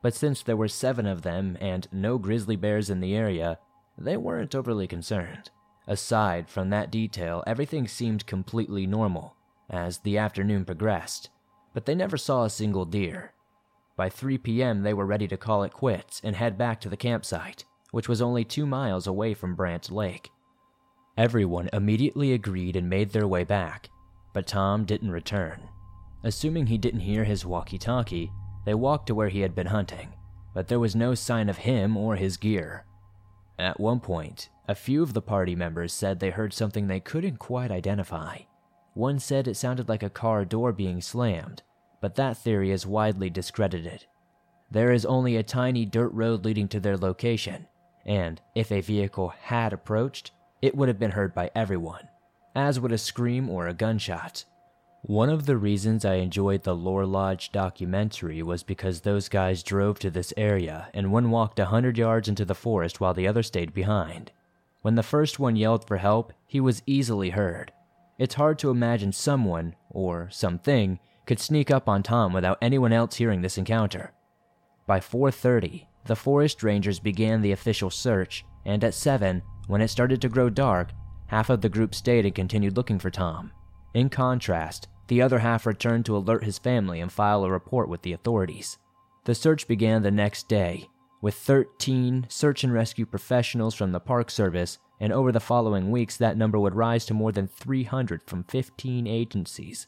But 0.00 0.14
since 0.14 0.42
there 0.42 0.56
were 0.56 0.68
seven 0.68 1.06
of 1.06 1.22
them 1.22 1.58
and 1.60 1.88
no 1.90 2.18
grizzly 2.18 2.54
bears 2.54 2.88
in 2.88 3.00
the 3.00 3.16
area, 3.16 3.58
they 3.96 4.16
weren't 4.16 4.54
overly 4.54 4.86
concerned. 4.86 5.50
Aside 5.88 6.48
from 6.48 6.70
that 6.70 6.92
detail, 6.92 7.42
everything 7.46 7.88
seemed 7.88 8.26
completely 8.26 8.86
normal 8.86 9.34
as 9.68 9.98
the 9.98 10.18
afternoon 10.18 10.64
progressed, 10.64 11.30
but 11.74 11.84
they 11.84 11.96
never 11.96 12.16
saw 12.16 12.44
a 12.44 12.50
single 12.50 12.84
deer. 12.84 13.32
By 13.96 14.08
3 14.10 14.38
p.m., 14.38 14.82
they 14.82 14.94
were 14.94 15.06
ready 15.06 15.26
to 15.26 15.36
call 15.36 15.64
it 15.64 15.72
quits 15.72 16.20
and 16.22 16.36
head 16.36 16.56
back 16.56 16.80
to 16.82 16.88
the 16.88 16.96
campsite, 16.96 17.64
which 17.90 18.08
was 18.08 18.22
only 18.22 18.44
two 18.44 18.66
miles 18.66 19.08
away 19.08 19.34
from 19.34 19.56
Brant 19.56 19.90
Lake. 19.90 20.30
Everyone 21.16 21.68
immediately 21.72 22.32
agreed 22.32 22.76
and 22.76 22.88
made 22.88 23.10
their 23.10 23.26
way 23.26 23.42
back, 23.42 23.90
but 24.38 24.46
Tom 24.46 24.84
didn't 24.84 25.10
return. 25.10 25.68
Assuming 26.22 26.68
he 26.68 26.78
didn't 26.78 27.00
hear 27.00 27.24
his 27.24 27.44
walkie 27.44 27.76
talkie, 27.76 28.30
they 28.64 28.72
walked 28.72 29.08
to 29.08 29.14
where 29.16 29.30
he 29.30 29.40
had 29.40 29.52
been 29.52 29.66
hunting, 29.66 30.14
but 30.54 30.68
there 30.68 30.78
was 30.78 30.94
no 30.94 31.12
sign 31.12 31.48
of 31.48 31.58
him 31.58 31.96
or 31.96 32.14
his 32.14 32.36
gear. 32.36 32.84
At 33.58 33.80
one 33.80 33.98
point, 33.98 34.48
a 34.68 34.76
few 34.76 35.02
of 35.02 35.12
the 35.12 35.20
party 35.20 35.56
members 35.56 35.92
said 35.92 36.20
they 36.20 36.30
heard 36.30 36.52
something 36.52 36.86
they 36.86 37.00
couldn't 37.00 37.40
quite 37.40 37.72
identify. 37.72 38.42
One 38.94 39.18
said 39.18 39.48
it 39.48 39.56
sounded 39.56 39.88
like 39.88 40.04
a 40.04 40.08
car 40.08 40.44
door 40.44 40.72
being 40.72 41.00
slammed, 41.00 41.64
but 42.00 42.14
that 42.14 42.36
theory 42.36 42.70
is 42.70 42.86
widely 42.86 43.30
discredited. 43.30 44.06
There 44.70 44.92
is 44.92 45.04
only 45.04 45.34
a 45.34 45.42
tiny 45.42 45.84
dirt 45.84 46.12
road 46.12 46.44
leading 46.44 46.68
to 46.68 46.78
their 46.78 46.96
location, 46.96 47.66
and 48.06 48.40
if 48.54 48.70
a 48.70 48.82
vehicle 48.82 49.30
had 49.30 49.72
approached, 49.72 50.30
it 50.62 50.76
would 50.76 50.86
have 50.86 51.00
been 51.00 51.10
heard 51.10 51.34
by 51.34 51.50
everyone, 51.56 52.06
as 52.58 52.80
would 52.80 52.90
a 52.90 52.98
scream 52.98 53.48
or 53.48 53.68
a 53.68 53.72
gunshot. 53.72 54.44
One 55.02 55.30
of 55.30 55.46
the 55.46 55.56
reasons 55.56 56.04
I 56.04 56.14
enjoyed 56.14 56.64
the 56.64 56.74
Lore 56.74 57.06
Lodge 57.06 57.52
documentary 57.52 58.42
was 58.42 58.64
because 58.64 59.00
those 59.00 59.28
guys 59.28 59.62
drove 59.62 60.00
to 60.00 60.10
this 60.10 60.34
area 60.36 60.88
and 60.92 61.12
one 61.12 61.30
walked 61.30 61.60
a 61.60 61.66
hundred 61.66 61.96
yards 61.96 62.28
into 62.28 62.44
the 62.44 62.56
forest 62.56 63.00
while 63.00 63.14
the 63.14 63.28
other 63.28 63.44
stayed 63.44 63.72
behind. 63.72 64.32
When 64.82 64.96
the 64.96 65.04
first 65.04 65.38
one 65.38 65.54
yelled 65.54 65.86
for 65.86 65.98
help, 65.98 66.32
he 66.46 66.58
was 66.60 66.82
easily 66.84 67.30
heard. 67.30 67.72
It's 68.18 68.34
hard 68.34 68.58
to 68.58 68.70
imagine 68.70 69.12
someone, 69.12 69.76
or 69.88 70.28
something, 70.30 70.98
could 71.26 71.38
sneak 71.38 71.70
up 71.70 71.88
on 71.88 72.02
Tom 72.02 72.32
without 72.32 72.58
anyone 72.60 72.92
else 72.92 73.14
hearing 73.14 73.42
this 73.42 73.58
encounter. 73.58 74.12
By 74.84 74.98
4:30, 74.98 75.86
the 76.06 76.16
forest 76.16 76.64
rangers 76.64 76.98
began 76.98 77.40
the 77.40 77.52
official 77.52 77.90
search, 77.90 78.44
and 78.64 78.82
at 78.82 78.94
7, 78.94 79.42
when 79.68 79.80
it 79.80 79.88
started 79.88 80.20
to 80.22 80.28
grow 80.28 80.50
dark, 80.50 80.90
half 81.28 81.48
of 81.48 81.60
the 81.60 81.68
group 81.68 81.94
stayed 81.94 82.26
and 82.26 82.34
continued 82.34 82.76
looking 82.76 82.98
for 82.98 83.10
Tom. 83.10 83.52
In 83.94 84.10
contrast, 84.10 84.88
the 85.06 85.22
other 85.22 85.38
half 85.38 85.64
returned 85.64 86.04
to 86.06 86.16
alert 86.16 86.44
his 86.44 86.58
family 86.58 87.00
and 87.00 87.10
file 87.10 87.44
a 87.44 87.50
report 87.50 87.88
with 87.88 88.02
the 88.02 88.12
authorities. 88.12 88.78
The 89.24 89.34
search 89.34 89.66
began 89.66 90.02
the 90.02 90.10
next 90.10 90.48
day, 90.48 90.88
with 91.20 91.34
13 91.34 92.26
search 92.28 92.64
and 92.64 92.72
rescue 92.72 93.06
professionals 93.06 93.74
from 93.74 93.92
the 93.92 94.00
Park 94.00 94.30
Service, 94.30 94.78
and 95.00 95.12
over 95.12 95.32
the 95.32 95.40
following 95.40 95.90
weeks, 95.90 96.16
that 96.16 96.36
number 96.36 96.58
would 96.58 96.74
rise 96.74 97.06
to 97.06 97.14
more 97.14 97.32
than 97.32 97.46
300 97.46 98.22
from 98.26 98.44
15 98.44 99.06
agencies. 99.06 99.86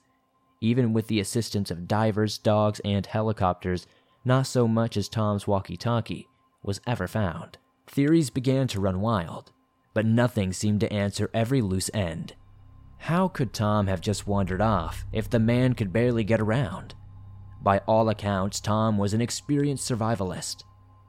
Even 0.61 0.93
with 0.93 1.07
the 1.07 1.21
assistance 1.21 1.71
of 1.71 1.89
divers, 1.89 2.39
dogs, 2.39 2.81
and 2.85 3.07
helicopters, 3.07 3.87
not 4.25 4.47
so 4.47 4.69
much 4.69 4.97
as 4.97 5.09
Tom's 5.09 5.47
walkie 5.47 5.77
talkie 5.77 6.29
was 6.63 6.81
ever 6.87 7.09
found. 7.09 7.59
Theories 7.87 8.31
began 8.31 8.69
to 8.69 8.81
run 8.81 9.01
wild, 9.01 9.53
but 9.95 10.07
nothing 10.07 10.53
seemed 10.53 10.81
to 10.81 10.93
answer 10.93 11.31
every 11.35 11.61
loose 11.61 11.91
end. 11.93 12.35
How 12.99 13.29
could 13.29 13.53
Tom 13.53 13.87
have 13.87 14.01
just 14.01 14.27
wandered 14.27 14.61
off 14.61 15.05
if 15.13 15.29
the 15.29 15.39
man 15.39 15.75
could 15.75 15.93
barely 15.93 16.23
get 16.25 16.41
around? 16.41 16.95
By 17.63 17.79
all 17.87 18.09
accounts, 18.09 18.61
Tom 18.61 18.99
was 18.99 19.15
an 19.15 19.21
experienced 19.21 19.91
survivalist. 19.91 20.65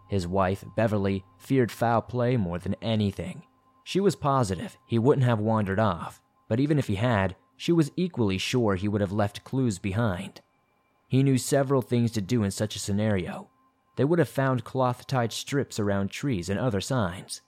His 0.10 0.28
wife, 0.28 0.64
Beverly, 0.76 1.24
feared 1.38 1.72
foul 1.72 2.02
play 2.02 2.38
more 2.38 2.60
than 2.60 2.76
anything. 2.82 3.44
She 3.84 4.00
was 4.00 4.16
positive 4.16 4.78
he 4.86 5.00
wouldn't 5.00 5.26
have 5.26 5.40
wandered 5.40 5.80
off, 5.80 6.22
but 6.48 6.60
even 6.60 6.78
if 6.78 6.88
he 6.88 6.96
had, 6.96 7.36
she 7.56 7.72
was 7.72 7.92
equally 7.96 8.38
sure 8.38 8.76
he 8.76 8.88
would 8.88 9.02
have 9.02 9.12
left 9.12 9.44
clues 9.44 9.80
behind. 9.80 10.42
He 11.08 11.24
knew 11.24 11.38
several 11.38 11.82
things 11.82 12.12
to 12.12 12.22
do 12.22 12.44
in 12.44 12.52
such 12.52 12.76
a 12.76 12.80
scenario. 12.80 13.50
They 13.98 14.06
would 14.06 14.20
have 14.20 14.30
found 14.30 14.64
cloth 14.64 15.08
tied 15.08 15.34
strips 15.34 15.80
around 15.80 16.10
trees 16.10 16.50
and 16.50 16.60
other 16.60 16.82
signs. 16.82 17.42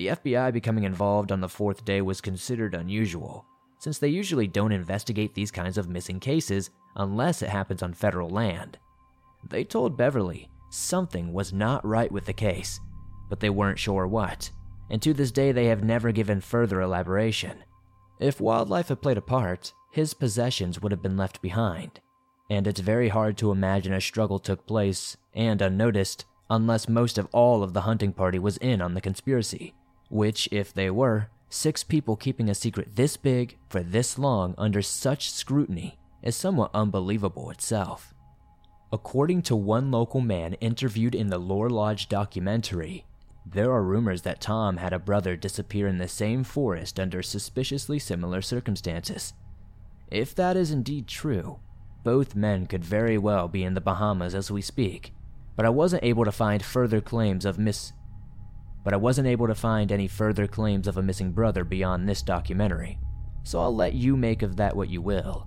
The 0.00 0.06
FBI 0.06 0.50
becoming 0.54 0.84
involved 0.84 1.30
on 1.30 1.42
the 1.42 1.48
fourth 1.50 1.84
day 1.84 2.00
was 2.00 2.22
considered 2.22 2.74
unusual, 2.74 3.44
since 3.78 3.98
they 3.98 4.08
usually 4.08 4.46
don't 4.46 4.72
investigate 4.72 5.34
these 5.34 5.50
kinds 5.50 5.76
of 5.76 5.90
missing 5.90 6.18
cases 6.18 6.70
unless 6.96 7.42
it 7.42 7.50
happens 7.50 7.82
on 7.82 7.92
federal 7.92 8.30
land. 8.30 8.78
They 9.46 9.62
told 9.62 9.98
Beverly 9.98 10.48
something 10.70 11.34
was 11.34 11.52
not 11.52 11.84
right 11.84 12.10
with 12.10 12.24
the 12.24 12.32
case, 12.32 12.80
but 13.28 13.40
they 13.40 13.50
weren't 13.50 13.78
sure 13.78 14.06
what, 14.06 14.50
and 14.88 15.02
to 15.02 15.12
this 15.12 15.30
day 15.30 15.52
they 15.52 15.66
have 15.66 15.84
never 15.84 16.12
given 16.12 16.40
further 16.40 16.80
elaboration. 16.80 17.62
If 18.18 18.40
wildlife 18.40 18.88
had 18.88 19.02
played 19.02 19.18
a 19.18 19.20
part, 19.20 19.74
his 19.90 20.14
possessions 20.14 20.80
would 20.80 20.92
have 20.92 21.02
been 21.02 21.18
left 21.18 21.42
behind, 21.42 22.00
and 22.48 22.66
it's 22.66 22.80
very 22.80 23.10
hard 23.10 23.36
to 23.36 23.52
imagine 23.52 23.92
a 23.92 24.00
struggle 24.00 24.38
took 24.38 24.66
place 24.66 25.18
and 25.34 25.60
unnoticed 25.60 26.24
unless 26.48 26.88
most 26.88 27.18
of 27.18 27.28
all 27.32 27.62
of 27.62 27.74
the 27.74 27.82
hunting 27.82 28.14
party 28.14 28.38
was 28.38 28.56
in 28.56 28.80
on 28.80 28.94
the 28.94 29.00
conspiracy, 29.02 29.74
which, 30.10 30.48
if 30.52 30.74
they 30.74 30.90
were, 30.90 31.30
Six 31.52 31.82
people 31.82 32.14
keeping 32.14 32.48
a 32.48 32.54
secret 32.54 32.94
this 32.94 33.16
big 33.16 33.58
for 33.68 33.82
this 33.82 34.16
long 34.16 34.54
under 34.56 34.82
such 34.82 35.32
scrutiny 35.32 35.98
is 36.22 36.36
somewhat 36.36 36.70
unbelievable 36.72 37.50
itself. 37.50 38.14
According 38.92 39.42
to 39.42 39.56
one 39.56 39.90
local 39.90 40.20
man 40.20 40.54
interviewed 40.54 41.12
in 41.12 41.26
the 41.26 41.38
Lore 41.38 41.68
Lodge 41.68 42.08
documentary, 42.08 43.04
there 43.44 43.72
are 43.72 43.82
rumors 43.82 44.22
that 44.22 44.40
Tom 44.40 44.76
had 44.76 44.92
a 44.92 44.98
brother 45.00 45.34
disappear 45.34 45.88
in 45.88 45.98
the 45.98 46.06
same 46.06 46.44
forest 46.44 47.00
under 47.00 47.20
suspiciously 47.20 47.98
similar 47.98 48.42
circumstances. 48.42 49.32
If 50.08 50.36
that 50.36 50.56
is 50.56 50.70
indeed 50.70 51.08
true, 51.08 51.58
both 52.04 52.36
men 52.36 52.66
could 52.66 52.84
very 52.84 53.18
well 53.18 53.48
be 53.48 53.64
in 53.64 53.74
the 53.74 53.80
Bahamas 53.80 54.36
as 54.36 54.52
we 54.52 54.62
speak, 54.62 55.12
but 55.56 55.66
I 55.66 55.70
wasn't 55.70 56.04
able 56.04 56.24
to 56.24 56.32
find 56.32 56.62
further 56.62 57.00
claims 57.00 57.44
of 57.44 57.58
miss 57.58 57.92
but 58.82 58.94
I 58.94 58.96
wasn't 58.96 59.28
able 59.28 59.46
to 59.46 59.54
find 59.54 59.92
any 59.92 60.08
further 60.08 60.46
claims 60.46 60.88
of 60.88 60.96
a 60.96 61.02
missing 61.02 61.32
brother 61.32 61.64
beyond 61.64 62.08
this 62.08 62.22
documentary, 62.22 62.98
so 63.42 63.60
I'll 63.60 63.74
let 63.74 63.94
you 63.94 64.16
make 64.16 64.42
of 64.42 64.56
that 64.56 64.76
what 64.76 64.88
you 64.88 65.02
will. 65.02 65.46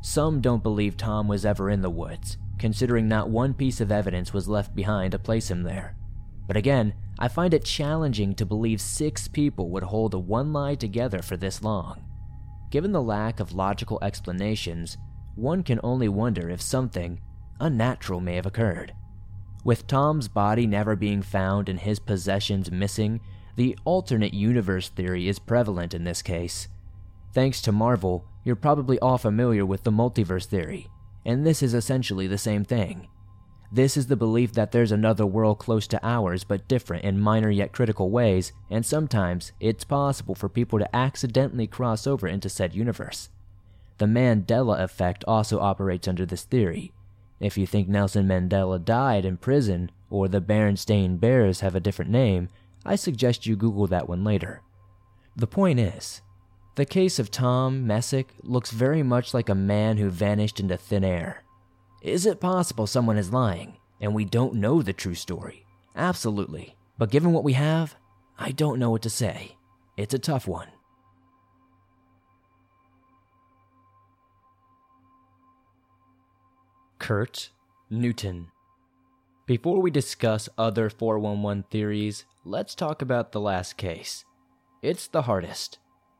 Some 0.00 0.40
don't 0.40 0.62
believe 0.62 0.96
Tom 0.96 1.26
was 1.26 1.44
ever 1.44 1.70
in 1.70 1.82
the 1.82 1.90
woods, 1.90 2.36
considering 2.58 3.08
not 3.08 3.30
one 3.30 3.54
piece 3.54 3.80
of 3.80 3.90
evidence 3.90 4.32
was 4.32 4.48
left 4.48 4.74
behind 4.74 5.12
to 5.12 5.18
place 5.18 5.50
him 5.50 5.62
there. 5.62 5.96
But 6.46 6.56
again, 6.56 6.94
I 7.18 7.28
find 7.28 7.52
it 7.52 7.64
challenging 7.64 8.34
to 8.36 8.46
believe 8.46 8.80
six 8.80 9.26
people 9.28 9.70
would 9.70 9.82
hold 9.82 10.14
a 10.14 10.18
one 10.18 10.52
lie 10.52 10.76
together 10.76 11.20
for 11.20 11.36
this 11.36 11.62
long. 11.62 12.04
Given 12.70 12.92
the 12.92 13.02
lack 13.02 13.40
of 13.40 13.52
logical 13.52 13.98
explanations, 14.02 14.96
one 15.34 15.62
can 15.62 15.80
only 15.82 16.08
wonder 16.08 16.48
if 16.48 16.60
something 16.60 17.20
unnatural 17.60 18.20
may 18.20 18.36
have 18.36 18.46
occurred. 18.46 18.92
With 19.64 19.86
Tom's 19.86 20.28
body 20.28 20.66
never 20.66 20.96
being 20.96 21.22
found 21.22 21.68
and 21.68 21.80
his 21.80 21.98
possessions 21.98 22.70
missing, 22.70 23.20
the 23.56 23.76
alternate 23.84 24.32
universe 24.32 24.88
theory 24.88 25.28
is 25.28 25.38
prevalent 25.38 25.92
in 25.94 26.04
this 26.04 26.22
case. 26.22 26.68
Thanks 27.32 27.60
to 27.62 27.72
Marvel, 27.72 28.24
you're 28.44 28.56
probably 28.56 28.98
all 29.00 29.18
familiar 29.18 29.66
with 29.66 29.82
the 29.82 29.90
multiverse 29.90 30.46
theory, 30.46 30.88
and 31.26 31.44
this 31.44 31.62
is 31.62 31.74
essentially 31.74 32.26
the 32.26 32.38
same 32.38 32.64
thing. 32.64 33.08
This 33.70 33.98
is 33.98 34.06
the 34.06 34.16
belief 34.16 34.52
that 34.52 34.72
there's 34.72 34.92
another 34.92 35.26
world 35.26 35.58
close 35.58 35.86
to 35.88 36.00
ours 36.02 36.42
but 36.42 36.68
different 36.68 37.04
in 37.04 37.20
minor 37.20 37.50
yet 37.50 37.72
critical 37.72 38.10
ways, 38.10 38.52
and 38.70 38.86
sometimes 38.86 39.52
it's 39.60 39.84
possible 39.84 40.34
for 40.34 40.48
people 40.48 40.78
to 40.78 40.96
accidentally 40.96 41.66
cross 41.66 42.06
over 42.06 42.26
into 42.26 42.48
said 42.48 42.74
universe. 42.74 43.28
The 43.98 44.06
Mandela 44.06 44.80
effect 44.80 45.24
also 45.28 45.60
operates 45.60 46.08
under 46.08 46.24
this 46.24 46.44
theory, 46.44 46.92
if 47.40 47.56
you 47.56 47.66
think 47.66 47.88
Nelson 47.88 48.26
Mandela 48.26 48.84
died 48.84 49.24
in 49.24 49.36
prison 49.36 49.90
or 50.10 50.28
the 50.28 50.40
Berenstain 50.40 51.20
Bears 51.20 51.60
have 51.60 51.74
a 51.74 51.80
different 51.80 52.10
name, 52.10 52.48
I 52.84 52.96
suggest 52.96 53.46
you 53.46 53.56
Google 53.56 53.86
that 53.88 54.08
one 54.08 54.24
later. 54.24 54.62
The 55.36 55.46
point 55.46 55.78
is, 55.78 56.22
the 56.74 56.84
case 56.84 57.18
of 57.18 57.30
Tom 57.30 57.86
Messick 57.86 58.34
looks 58.42 58.70
very 58.70 59.02
much 59.02 59.34
like 59.34 59.48
a 59.48 59.54
man 59.54 59.96
who 59.96 60.10
vanished 60.10 60.60
into 60.60 60.76
thin 60.76 61.04
air. 61.04 61.44
Is 62.02 62.26
it 62.26 62.40
possible 62.40 62.86
someone 62.86 63.18
is 63.18 63.32
lying 63.32 63.76
and 64.00 64.14
we 64.14 64.24
don't 64.24 64.54
know 64.54 64.82
the 64.82 64.92
true 64.92 65.14
story? 65.14 65.66
Absolutely. 65.96 66.76
But 66.96 67.10
given 67.10 67.32
what 67.32 67.44
we 67.44 67.54
have, 67.54 67.96
I 68.38 68.52
don't 68.52 68.78
know 68.78 68.90
what 68.90 69.02
to 69.02 69.10
say. 69.10 69.56
It's 69.96 70.14
a 70.14 70.18
tough 70.18 70.46
one. 70.46 70.68
Kurt 77.08 77.48
Newton. 77.88 78.48
Before 79.46 79.80
we 79.80 79.90
discuss 79.90 80.50
other 80.58 80.90
411 80.90 81.64
theories, 81.70 82.26
let's 82.44 82.74
talk 82.74 83.00
about 83.00 83.32
the 83.32 83.40
last 83.40 83.78
case. 83.78 84.26
It's 84.82 85.06
the 85.06 85.22
hardest. 85.22 85.78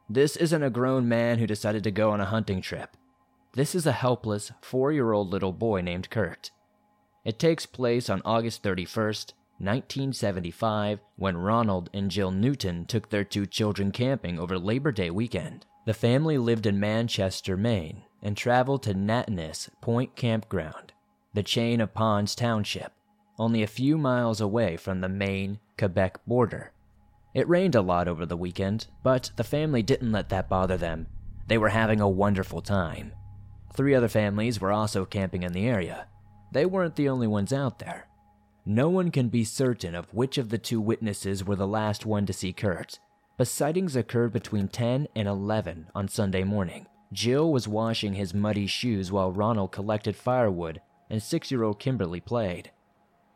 This 0.09 0.35
isn't 0.37 0.63
a 0.63 0.71
grown 0.71 1.07
man 1.07 1.39
who 1.41 1.47
decided 1.47 1.85
to 1.85 1.91
go 1.91 2.11
on 2.13 2.23
a 2.23 2.33
hunting 2.33 2.63
trip. 2.63 2.97
This 3.53 3.75
is 3.75 3.85
a 3.85 3.93
helpless, 3.93 4.51
four 4.63 4.91
year 4.91 5.13
old 5.13 5.29
little 5.29 5.53
boy 5.53 5.83
named 5.83 6.09
Kurt. 6.09 6.53
It 7.23 7.39
takes 7.39 7.67
place 7.67 8.09
on 8.09 8.23
August 8.25 8.63
31st, 8.63 9.35
1975, 9.59 11.01
when 11.17 11.37
Ronald 11.37 11.91
and 11.93 12.11
Jill 12.11 12.31
Newton 12.31 12.87
took 12.87 13.11
their 13.11 13.25
two 13.25 13.45
children 13.45 13.93
camping 13.93 14.39
over 14.39 14.59
Labor 14.59 14.93
Day 14.93 15.11
weekend. 15.11 15.67
The 15.85 15.93
family 15.93 16.39
lived 16.39 16.65
in 16.65 16.81
Manchester, 16.81 17.59
Maine, 17.59 18.05
and 18.23 18.37
traveled 18.37 18.83
to 18.83 18.95
Natanis 18.95 19.69
Point 19.81 20.17
Campground, 20.17 20.93
the 21.35 21.43
chain 21.43 21.81
of 21.81 21.95
ponds 21.95 22.35
township, 22.35 22.93
only 23.39 23.63
a 23.63 23.69
few 23.69 23.97
miles 23.97 24.41
away 24.41 24.77
from 24.77 25.01
the 25.01 25.09
Maine 25.09 25.59
Quebec 25.79 26.19
border. 26.27 26.73
It 27.35 27.49
rained 27.49 27.75
a 27.75 27.83
lot 27.83 28.09
over 28.09 28.27
the 28.27 28.37
weekend, 28.37 28.87
but 29.03 29.31
the 29.37 29.45
family 29.45 29.83
didn't 29.83 30.13
let 30.13 30.29
that 30.31 30.49
bother 30.49 30.77
them. 30.77 31.07
They 31.47 31.59
were 31.59 31.69
having 31.69 32.01
a 32.01 32.09
wonderful 32.09 32.61
time. 32.61 33.13
Three 33.73 33.95
other 33.95 34.09
families 34.09 34.61
were 34.61 34.73
also 34.73 35.05
camping 35.05 35.45
in 35.45 35.53
the 35.53 35.69
area. 35.69 36.09
They 36.53 36.67
weren't 36.67 36.97
the 36.97 37.09
only 37.09 37.27
ones 37.27 37.53
out 37.53 37.79
there. 37.79 38.09
No 38.67 38.89
one 38.89 39.11
can 39.11 39.29
be 39.29 39.45
certain 39.45 39.95
of 39.95 40.13
which 40.13 40.37
of 40.37 40.49
the 40.49 40.59
two 40.59 40.81
witnesses 40.81 41.45
were 41.45 41.57
the 41.57 41.67
last 41.67 42.05
one 42.05 42.27
to 42.27 42.33
see 42.33 42.53
Kurt, 42.53 42.99
but 43.37 43.49
sightings 43.49 43.97
occurred 43.97 44.33
between 44.33 44.69
10 44.69 45.09
and 45.15 45.29
11 45.29 45.89
on 45.95 46.09
Sunday 46.09 46.45
morning. 46.45 46.87
Jill 47.13 47.51
was 47.51 47.67
washing 47.67 48.15
his 48.15 48.35
muddy 48.35 48.67
shoes 48.67 49.11
while 49.11 49.33
Ronald 49.33 49.73
collected 49.73 50.15
firewood 50.15 50.81
and 51.09 51.23
six 51.23 51.51
year 51.51 51.63
old 51.63 51.79
Kimberly 51.79 52.21
played. 52.21 52.71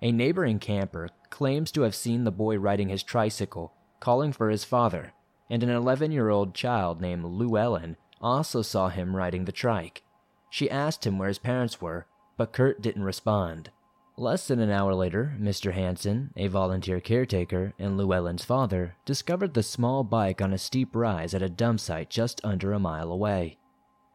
A 0.02 0.12
neighboring 0.12 0.58
camper 0.58 1.08
claims 1.30 1.72
to 1.72 1.82
have 1.82 1.94
seen 1.94 2.24
the 2.24 2.32
boy 2.32 2.58
riding 2.58 2.88
his 2.88 3.02
tricycle, 3.02 3.72
calling 4.00 4.32
for 4.32 4.50
his 4.50 4.64
father, 4.64 5.12
and 5.48 5.62
an 5.62 5.70
11 5.70 6.12
year 6.12 6.28
old 6.28 6.54
child 6.54 7.00
named 7.00 7.24
Llewellyn 7.24 7.96
also 8.20 8.62
saw 8.62 8.88
him 8.88 9.16
riding 9.16 9.44
the 9.44 9.52
trike. 9.52 10.02
She 10.50 10.70
asked 10.70 11.06
him 11.06 11.18
where 11.18 11.28
his 11.28 11.38
parents 11.38 11.80
were, 11.80 12.06
but 12.36 12.52
Kurt 12.52 12.82
didn't 12.82 13.04
respond. 13.04 13.70
Less 14.18 14.46
than 14.46 14.60
an 14.60 14.70
hour 14.70 14.94
later, 14.94 15.34
Mr. 15.40 15.72
Hanson, 15.72 16.30
a 16.36 16.48
volunteer 16.48 17.00
caretaker 17.00 17.72
and 17.78 17.96
Llewellyn's 17.96 18.44
father, 18.44 18.96
discovered 19.06 19.54
the 19.54 19.62
small 19.62 20.04
bike 20.04 20.42
on 20.42 20.52
a 20.52 20.58
steep 20.58 20.94
rise 20.94 21.32
at 21.32 21.42
a 21.42 21.48
dump 21.48 21.80
site 21.80 22.10
just 22.10 22.40
under 22.44 22.72
a 22.72 22.78
mile 22.78 23.10
away. 23.10 23.56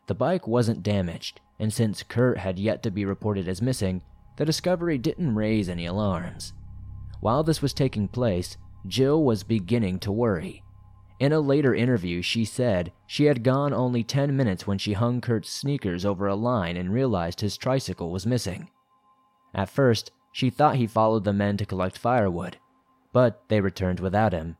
The 0.08 0.16
bike 0.16 0.48
wasn't 0.48 0.84
damaged, 0.84 1.42
and 1.60 1.72
since 1.72 2.04
Kurt 2.04 2.38
had 2.38 2.58
yet 2.58 2.82
to 2.84 2.92
be 2.92 3.06
reported 3.06 3.48
as 3.48 3.62
missing, 3.62 4.02
the 4.38 4.46
discovery 4.46 4.98
didn't 4.98 5.36
raise 5.36 5.68
any 5.68 5.86
alarms. 5.86 6.54
While 7.20 7.44
this 7.44 7.62
was 7.62 7.74
taking 7.74 8.08
place, 8.08 8.58
Jill 8.86 9.24
was 9.24 9.44
beginning 9.44 10.00
to 10.00 10.12
worry. 10.12 10.64
In 11.20 11.34
a 11.34 11.40
later 11.40 11.74
interview, 11.74 12.22
she 12.22 12.46
said 12.46 12.94
she 13.08 13.26
had 13.26 13.44
gone 13.44 13.74
only 13.74 14.04
10 14.04 14.36
minutes 14.38 14.68
when 14.68 14.78
she 14.78 14.94
hung 14.94 15.20
Kurt's 15.20 15.50
sneakers 15.50 16.06
over 16.06 16.28
a 16.28 16.36
line 16.36 16.78
and 16.78 16.94
realized 16.94 17.42
his 17.42 17.58
tricycle 17.58 18.12
was 18.12 18.28
missing. 18.28 18.70
At 19.54 19.70
first, 19.70 20.12
she 20.32 20.52
thought 20.52 20.76
he 20.76 20.86
followed 20.86 21.24
the 21.24 21.34
men 21.34 21.58
to 21.58 21.66
collect 21.66 21.98
firewood, 21.98 22.58
but 23.12 23.44
they 23.50 23.60
returned 23.60 24.00
without 24.00 24.32
him. 24.32 24.58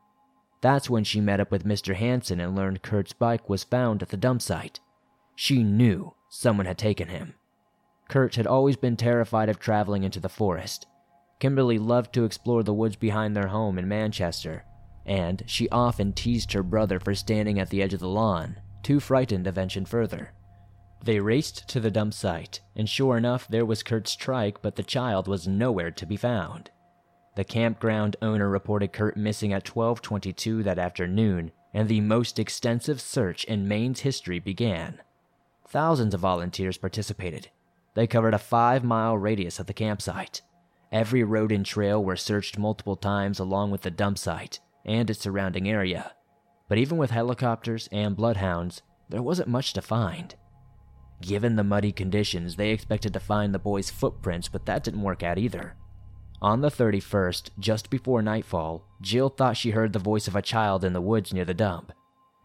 That's 0.60 0.90
when 0.90 1.04
she 1.04 1.20
met 1.20 1.38
up 1.38 1.52
with 1.52 1.64
Mr. 1.64 1.94
Hanson 1.94 2.40
and 2.40 2.56
learned 2.56 2.82
Kurt's 2.82 3.12
bike 3.12 3.48
was 3.48 3.62
found 3.62 4.02
at 4.02 4.08
the 4.08 4.16
dump 4.16 4.42
site. 4.42 4.80
She 5.40 5.62
knew 5.62 6.16
someone 6.28 6.66
had 6.66 6.78
taken 6.78 7.06
him. 7.06 7.34
Kurt 8.08 8.34
had 8.34 8.48
always 8.48 8.76
been 8.76 8.96
terrified 8.96 9.48
of 9.48 9.60
traveling 9.60 10.02
into 10.02 10.18
the 10.18 10.28
forest. 10.28 10.88
Kimberly 11.38 11.78
loved 11.78 12.12
to 12.14 12.24
explore 12.24 12.64
the 12.64 12.74
woods 12.74 12.96
behind 12.96 13.36
their 13.36 13.46
home 13.46 13.78
in 13.78 13.86
Manchester, 13.86 14.64
and 15.06 15.44
she 15.46 15.68
often 15.68 16.12
teased 16.12 16.52
her 16.54 16.64
brother 16.64 16.98
for 16.98 17.14
standing 17.14 17.60
at 17.60 17.70
the 17.70 17.80
edge 17.80 17.94
of 17.94 18.00
the 18.00 18.08
lawn, 18.08 18.56
too 18.82 18.98
frightened 18.98 19.44
to 19.44 19.52
venture 19.52 19.84
further. 19.84 20.32
They 21.04 21.20
raced 21.20 21.68
to 21.68 21.78
the 21.78 21.92
dump 21.92 22.14
site, 22.14 22.60
and 22.74 22.88
sure 22.88 23.16
enough, 23.16 23.46
there 23.46 23.64
was 23.64 23.84
Kurt's 23.84 24.16
trike, 24.16 24.60
but 24.60 24.74
the 24.74 24.82
child 24.82 25.28
was 25.28 25.46
nowhere 25.46 25.92
to 25.92 26.04
be 26.04 26.16
found. 26.16 26.72
The 27.36 27.44
campground 27.44 28.16
owner 28.20 28.48
reported 28.48 28.92
Kurt 28.92 29.16
missing 29.16 29.52
at 29.52 29.64
12:22 29.64 30.64
that 30.64 30.80
afternoon, 30.80 31.52
and 31.72 31.88
the 31.88 32.00
most 32.00 32.40
extensive 32.40 33.00
search 33.00 33.44
in 33.44 33.68
Maine's 33.68 34.00
history 34.00 34.40
began. 34.40 35.00
Thousands 35.70 36.14
of 36.14 36.20
volunteers 36.20 36.78
participated. 36.78 37.50
They 37.94 38.06
covered 38.06 38.32
a 38.32 38.38
5-mile 38.38 39.18
radius 39.18 39.58
of 39.58 39.66
the 39.66 39.74
campsite. 39.74 40.40
Every 40.90 41.22
road 41.22 41.52
and 41.52 41.66
trail 41.66 42.02
were 42.02 42.16
searched 42.16 42.56
multiple 42.56 42.96
times 42.96 43.38
along 43.38 43.70
with 43.70 43.82
the 43.82 43.90
dump 43.90 44.16
site 44.16 44.60
and 44.86 45.10
its 45.10 45.20
surrounding 45.20 45.68
area. 45.68 46.12
But 46.68 46.78
even 46.78 46.96
with 46.96 47.10
helicopters 47.10 47.86
and 47.92 48.16
bloodhounds, 48.16 48.80
there 49.10 49.22
wasn't 49.22 49.48
much 49.48 49.74
to 49.74 49.82
find. 49.82 50.34
Given 51.20 51.56
the 51.56 51.64
muddy 51.64 51.92
conditions, 51.92 52.56
they 52.56 52.70
expected 52.70 53.12
to 53.12 53.20
find 53.20 53.52
the 53.52 53.58
boy's 53.58 53.90
footprints, 53.90 54.48
but 54.48 54.64
that 54.64 54.84
didn't 54.84 55.02
work 55.02 55.22
out 55.22 55.36
either. 55.36 55.76
On 56.40 56.62
the 56.62 56.70
31st, 56.70 57.50
just 57.58 57.90
before 57.90 58.22
nightfall, 58.22 58.86
Jill 59.02 59.28
thought 59.28 59.56
she 59.56 59.72
heard 59.72 59.92
the 59.92 59.98
voice 59.98 60.28
of 60.28 60.36
a 60.36 60.40
child 60.40 60.84
in 60.84 60.94
the 60.94 61.00
woods 61.00 61.34
near 61.34 61.44
the 61.44 61.52
dump, 61.52 61.92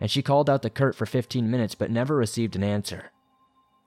and 0.04 0.12
she 0.12 0.22
called 0.22 0.50
out 0.50 0.62
to 0.62 0.70
Kurt 0.70 0.96
for 0.96 1.06
15 1.06 1.50
minutes 1.50 1.76
but 1.76 1.90
never 1.90 2.14
received 2.18 2.58
an 2.58 2.64
answer. 2.64 3.14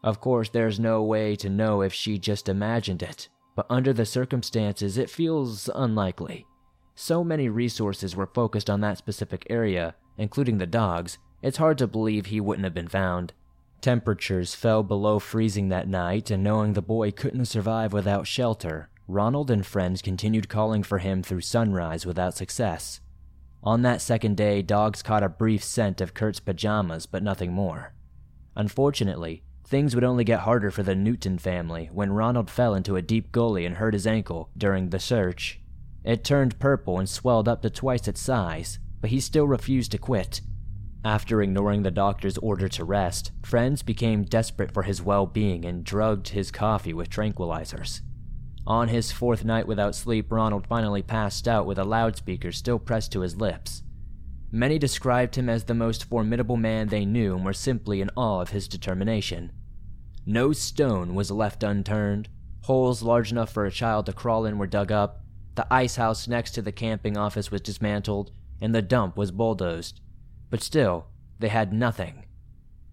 Of 0.02 0.18
course, 0.18 0.48
there's 0.48 0.80
no 0.80 1.02
way 1.02 1.36
to 1.36 1.50
know 1.50 1.82
if 1.82 1.92
she 1.92 2.16
just 2.16 2.48
imagined 2.48 3.02
it, 3.02 3.28
but 3.54 3.66
under 3.68 3.92
the 3.92 4.06
circumstances, 4.06 4.96
it 4.96 5.10
feels 5.10 5.68
unlikely. 5.74 6.46
So 6.94 7.22
many 7.22 7.50
resources 7.50 8.16
were 8.16 8.28
focused 8.28 8.70
on 8.70 8.80
that 8.80 8.96
specific 8.96 9.46
area, 9.50 9.94
including 10.16 10.56
the 10.56 10.66
dogs, 10.66 11.18
it's 11.42 11.58
hard 11.58 11.76
to 11.78 11.86
believe 11.86 12.24
he 12.26 12.40
wouldn't 12.40 12.64
have 12.64 12.72
been 12.72 12.88
found. 12.88 13.34
Temperatures 13.82 14.54
fell 14.54 14.82
below 14.82 15.18
freezing 15.18 15.68
that 15.68 15.86
night, 15.86 16.30
and 16.30 16.42
knowing 16.42 16.72
the 16.72 16.80
boy 16.80 17.10
couldn't 17.10 17.44
survive 17.44 17.92
without 17.92 18.26
shelter, 18.26 18.88
Ronald 19.06 19.50
and 19.50 19.66
friends 19.66 20.00
continued 20.00 20.48
calling 20.48 20.82
for 20.82 20.96
him 20.96 21.22
through 21.22 21.42
sunrise 21.42 22.06
without 22.06 22.34
success. 22.34 23.02
On 23.62 23.82
that 23.82 24.00
second 24.00 24.36
day, 24.36 24.62
dogs 24.62 25.02
caught 25.02 25.22
a 25.22 25.28
brief 25.28 25.62
scent 25.62 26.00
of 26.00 26.14
Kurt's 26.14 26.40
pajamas, 26.40 27.06
but 27.06 27.22
nothing 27.22 27.52
more. 27.52 27.92
Unfortunately, 28.54 29.42
things 29.64 29.94
would 29.94 30.04
only 30.04 30.24
get 30.24 30.40
harder 30.40 30.70
for 30.70 30.82
the 30.82 30.94
Newton 30.94 31.38
family 31.38 31.90
when 31.92 32.12
Ronald 32.12 32.50
fell 32.50 32.74
into 32.74 32.96
a 32.96 33.02
deep 33.02 33.32
gully 33.32 33.66
and 33.66 33.76
hurt 33.76 33.94
his 33.94 34.06
ankle 34.06 34.50
during 34.56 34.90
the 34.90 35.00
search. 35.00 35.60
It 36.04 36.22
turned 36.22 36.58
purple 36.58 36.98
and 36.98 37.08
swelled 37.08 37.48
up 37.48 37.62
to 37.62 37.70
twice 37.70 38.06
its 38.06 38.20
size, 38.20 38.78
but 39.00 39.10
he 39.10 39.20
still 39.20 39.48
refused 39.48 39.90
to 39.92 39.98
quit, 39.98 40.40
after 41.06 41.40
ignoring 41.40 41.84
the 41.84 41.92
doctor's 41.92 42.36
order 42.38 42.68
to 42.70 42.84
rest, 42.84 43.30
friends 43.44 43.84
became 43.84 44.24
desperate 44.24 44.72
for 44.72 44.82
his 44.82 45.00
well 45.00 45.24
being 45.24 45.64
and 45.64 45.84
drugged 45.84 46.30
his 46.30 46.50
coffee 46.50 46.92
with 46.92 47.08
tranquilizers. 47.08 48.00
On 48.66 48.88
his 48.88 49.12
fourth 49.12 49.44
night 49.44 49.66
without 49.66 49.94
sleep, 49.94 50.32
Ronald 50.32 50.66
finally 50.66 51.02
passed 51.02 51.46
out 51.46 51.66
with 51.66 51.78
a 51.78 51.84
loudspeaker 51.84 52.50
still 52.50 52.78
pressed 52.78 53.12
to 53.12 53.20
his 53.20 53.36
lips. 53.36 53.82
Many 54.50 54.78
described 54.78 55.36
him 55.36 55.48
as 55.48 55.64
the 55.64 55.74
most 55.74 56.04
formidable 56.04 56.56
man 56.56 56.88
they 56.88 57.04
knew 57.04 57.36
and 57.36 57.44
were 57.44 57.52
simply 57.52 58.00
in 58.00 58.10
awe 58.16 58.40
of 58.40 58.50
his 58.50 58.66
determination. 58.66 59.52
No 60.24 60.52
stone 60.52 61.14
was 61.14 61.30
left 61.30 61.62
unturned, 61.62 62.28
holes 62.62 63.02
large 63.02 63.30
enough 63.30 63.52
for 63.52 63.66
a 63.66 63.70
child 63.70 64.06
to 64.06 64.12
crawl 64.12 64.44
in 64.44 64.58
were 64.58 64.66
dug 64.66 64.90
up, 64.90 65.22
the 65.54 65.72
ice 65.72 65.96
house 65.96 66.28
next 66.28 66.50
to 66.52 66.62
the 66.62 66.72
camping 66.72 67.16
office 67.16 67.50
was 67.50 67.60
dismantled, 67.60 68.30
and 68.60 68.74
the 68.74 68.82
dump 68.82 69.16
was 69.16 69.30
bulldozed. 69.30 70.00
But 70.50 70.62
still, 70.62 71.06
they 71.38 71.48
had 71.48 71.72
nothing. 71.72 72.26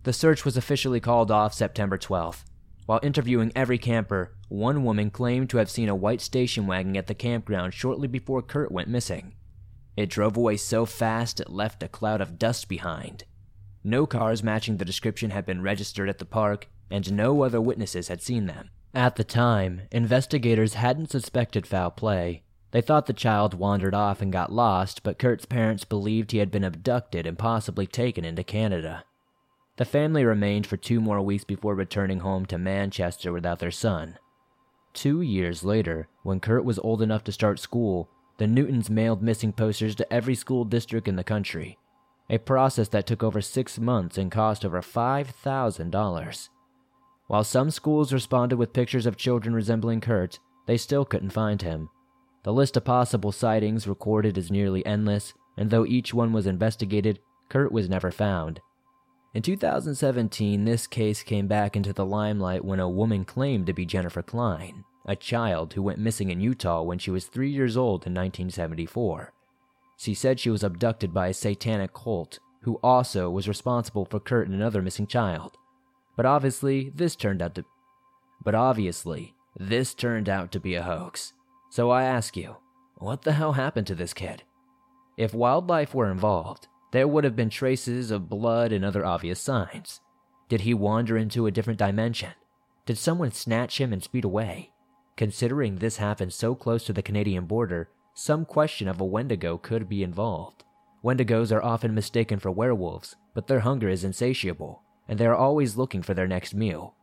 The 0.04 0.14
search 0.14 0.46
was 0.46 0.58
officially 0.58 1.00
called 1.00 1.32
off 1.32 1.54
September 1.54 1.98
12th. 1.98 2.44
While 2.86 3.00
interviewing 3.04 3.52
every 3.56 3.78
camper, 3.78 4.36
one 4.54 4.84
woman 4.84 5.10
claimed 5.10 5.50
to 5.50 5.58
have 5.58 5.70
seen 5.70 5.90
a 5.90 5.96
white 5.96 6.22
station 6.22 6.68
wagon 6.68 6.96
at 6.96 7.08
the 7.08 7.16
campground 7.16 7.74
shortly 7.74 8.08
before 8.08 8.42
Kurt 8.42 8.72
went 8.72 8.88
missing. 8.88 9.34
It 9.98 10.10
drove 10.10 10.38
away 10.38 10.58
so 10.58 10.86
fast 10.86 11.40
it 11.40 11.50
left 11.50 11.84
a 11.84 11.88
cloud 11.88 12.22
of 12.22 12.38
dust 12.38 12.70
behind. 12.70 13.24
No 13.84 14.06
cars 14.06 14.44
matching 14.44 14.78
the 14.78 14.86
description 14.86 15.32
had 15.32 15.46
been 15.46 15.62
registered 15.62 16.08
at 16.08 16.20
the 16.20 16.26
park, 16.26 16.68
and 16.90 17.12
no 17.12 17.42
other 17.44 17.60
witnesses 17.60 18.08
had 18.08 18.22
seen 18.22 18.46
them. 18.46 18.70
At 18.94 19.16
the 19.16 19.24
time, 19.24 19.82
investigators 19.92 20.76
hadn't 20.76 21.10
suspected 21.10 21.66
foul 21.66 21.92
play, 21.92 22.44
they 22.74 22.82
thought 22.82 23.06
the 23.06 23.14
child 23.14 23.54
wandered 23.54 23.94
off 23.94 24.20
and 24.20 24.34
got 24.34 24.52
lost, 24.52 25.04
but 25.04 25.20
Kurt's 25.20 25.46
parents 25.46 25.86
believed 25.86 26.32
he 26.32 26.40
had 26.40 26.50
been 26.50 26.64
abducted 26.64 27.28
and 27.28 27.38
possibly 27.38 27.86
taken 27.86 28.26
into 28.26 28.44
Canada. 28.44 29.06
The 29.78 29.86
family 29.86 30.26
remained 30.26 30.66
for 30.66 30.76
two 30.76 31.00
more 31.00 31.22
weeks 31.22 31.44
before 31.44 31.76
returning 31.76 32.22
home 32.22 32.48
to 32.48 32.58
Manchester 32.58 33.32
without 33.32 33.60
their 33.60 33.70
son. 33.70 34.18
Two 34.94 35.22
years 35.22 35.64
later, 35.64 36.08
when 36.22 36.40
Kurt 36.40 36.64
was 36.64 36.80
old 36.80 37.02
enough 37.02 37.24
to 37.26 37.32
start 37.32 37.60
school, 37.60 38.10
the 38.38 38.48
Newtons 38.48 38.90
mailed 38.90 39.24
missing 39.24 39.52
posters 39.52 39.96
to 39.96 40.14
every 40.14 40.36
school 40.36 40.66
district 40.66 41.08
in 41.08 41.16
the 41.16 41.24
country, 41.24 41.78
a 42.30 42.38
process 42.38 42.88
that 42.90 43.08
took 43.08 43.24
over 43.24 43.42
six 43.42 43.80
months 43.80 44.18
and 44.18 44.32
cost 44.32 44.64
over 44.64 44.82
$5,000. 44.82 46.50
While 47.28 47.44
some 47.44 47.72
schools 47.72 48.14
responded 48.14 48.58
with 48.58 48.74
pictures 48.74 49.06
of 49.06 49.18
children 49.18 49.56
resembling 49.56 50.02
Kurt, 50.02 50.40
they 50.68 50.78
still 50.78 51.06
couldn't 51.06 51.32
find 51.32 51.62
him. 51.62 51.90
The 52.44 52.54
list 52.54 52.78
of 52.78 52.86
possible 52.86 53.32
sightings 53.32 53.88
recorded 53.88 54.38
is 54.38 54.52
nearly 54.52 54.86
endless, 54.86 55.34
and 55.58 55.70
though 55.70 55.86
each 55.86 56.14
one 56.14 56.34
was 56.34 56.48
investigated, 56.48 57.20
Kurt 57.50 57.72
was 57.72 57.90
never 57.90 58.12
found. 58.12 58.60
In 59.34 59.42
2017, 59.42 60.64
this 60.64 60.86
case 60.86 61.24
came 61.24 61.48
back 61.48 61.76
into 61.76 61.92
the 61.92 62.06
limelight 62.06 62.64
when 62.64 62.80
a 62.80 62.88
woman 62.88 63.26
claimed 63.26 63.66
to 63.66 63.74
be 63.74 63.84
Jennifer 63.84 64.22
Klein, 64.22 64.86
a 65.08 65.16
child 65.16 65.74
who 65.74 65.82
went 65.82 65.98
missing 65.98 66.30
in 66.30 66.40
Utah 66.40 66.84
when 66.84 67.00
she 67.00 67.10
was 67.10 67.26
three 67.26 67.50
years 67.50 67.76
old 67.76 68.06
in 68.06 68.14
1974. 68.14 69.34
She 69.98 70.14
said 70.14 70.40
she 70.40 70.52
was 70.52 70.64
abducted 70.64 71.16
by 71.16 71.30
a 71.30 71.34
satanic 71.34 71.94
cult 71.96 72.38
who 72.62 72.80
also 72.84 73.28
was 73.28 73.48
responsible 73.48 74.06
for 74.06 74.20
Kurt 74.20 74.46
and 74.46 74.56
another 74.56 74.84
missing 74.84 75.08
child. 75.08 75.58
But 76.16 76.28
obviously, 76.28 76.92
this 76.94 77.16
turned 77.16 77.42
out 77.42 77.56
to 77.56 77.66
But 78.44 78.54
obviously, 78.54 79.34
this 79.58 79.96
turned 79.96 80.30
out 80.30 80.52
to 80.52 80.60
be 80.60 80.76
a 80.76 80.84
hoax. 80.84 81.34
So 81.72 81.90
I 81.90 82.04
ask 82.04 82.38
you, 82.38 82.58
what 82.98 83.24
the 83.24 83.34
hell 83.34 83.54
happened 83.54 83.88
to 83.88 83.96
this 83.96 84.14
kid? 84.14 84.44
If 85.18 85.34
wildlife 85.34 85.96
were 85.96 86.12
involved, 86.12 86.68
there 86.94 87.08
would 87.08 87.24
have 87.24 87.36
been 87.36 87.50
traces 87.50 88.12
of 88.12 88.30
blood 88.30 88.72
and 88.72 88.86
other 88.86 89.04
obvious 89.04 89.42
signs. 89.42 90.00
Did 90.48 90.62
he 90.62 90.76
wander 90.76 91.18
into 91.18 91.48
a 91.48 91.52
different 91.52 91.80
dimension? 91.80 92.34
Did 92.86 93.00
someone 93.00 93.32
snatch 93.32 93.82
him 93.82 93.92
and 93.92 94.04
speed 94.04 94.24
away? 94.24 94.74
Considering 95.18 95.78
this 95.78 95.98
happened 95.98 96.34
so 96.34 96.54
close 96.54 96.84
to 96.86 96.94
the 96.94 97.02
Canadian 97.02 97.46
border, 97.46 97.90
some 98.14 98.46
question 98.46 98.88
of 98.88 99.02
a 99.02 99.06
Wendigo 99.06 99.58
could 99.58 99.90
be 99.90 100.04
involved. 100.04 100.66
Wendigos 101.04 101.52
are 101.52 101.64
often 101.64 101.96
mistaken 101.96 102.38
for 102.38 102.52
werewolves, 102.52 103.16
but 103.34 103.48
their 103.48 103.62
hunger 103.62 103.90
is 103.90 104.04
insatiable, 104.04 104.84
and 105.08 105.18
they 105.18 105.26
are 105.26 105.36
always 105.36 105.76
looking 105.76 106.04
for 106.04 106.14
their 106.14 106.28
next 106.28 106.54
meal. 106.54 106.96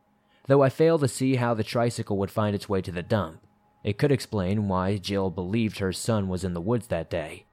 Though 0.47 0.63
I 0.63 0.69
fail 0.69 0.99
to 0.99 1.07
see 1.09 1.35
how 1.35 1.53
the 1.53 1.65
tricycle 1.65 2.17
would 2.17 2.31
find 2.31 2.55
its 2.55 2.69
way 2.69 2.81
to 2.81 2.93
the 2.93 3.03
dump, 3.03 3.41
it 3.83 3.97
could 3.97 4.13
explain 4.13 4.69
why 4.69 4.95
Jill 4.95 5.29
believed 5.29 5.79
her 5.79 5.91
son 5.91 6.29
was 6.29 6.45
in 6.45 6.53
the 6.53 6.61
woods 6.61 6.87
that 6.87 7.09
day. 7.09 7.45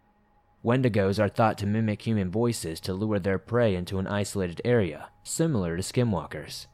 Wendigos 0.69 1.19
are 1.19 1.31
thought 1.31 1.57
to 1.57 1.67
mimic 1.67 2.03
human 2.03 2.31
voices 2.31 2.79
to 2.81 2.93
lure 2.93 3.19
their 3.19 3.39
prey 3.39 3.75
into 3.75 3.99
an 3.99 4.07
isolated 4.07 4.61
area, 4.67 5.09
similar 5.23 5.79
to 5.79 5.83
skinwalkers. 5.83 6.67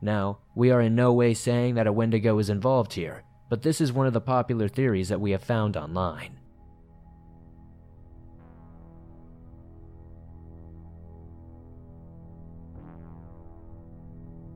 Now, 0.00 0.38
we 0.54 0.70
are 0.70 0.80
in 0.80 0.94
no 0.94 1.12
way 1.12 1.34
saying 1.34 1.74
that 1.74 1.86
a 1.86 1.92
Wendigo 1.92 2.38
is 2.38 2.48
involved 2.48 2.94
here, 2.94 3.24
but 3.50 3.60
this 3.60 3.82
is 3.82 3.92
one 3.92 4.06
of 4.06 4.14
the 4.14 4.22
popular 4.22 4.68
theories 4.68 5.10
that 5.10 5.20
we 5.20 5.32
have 5.32 5.44
found 5.44 5.76
online. 5.76 6.40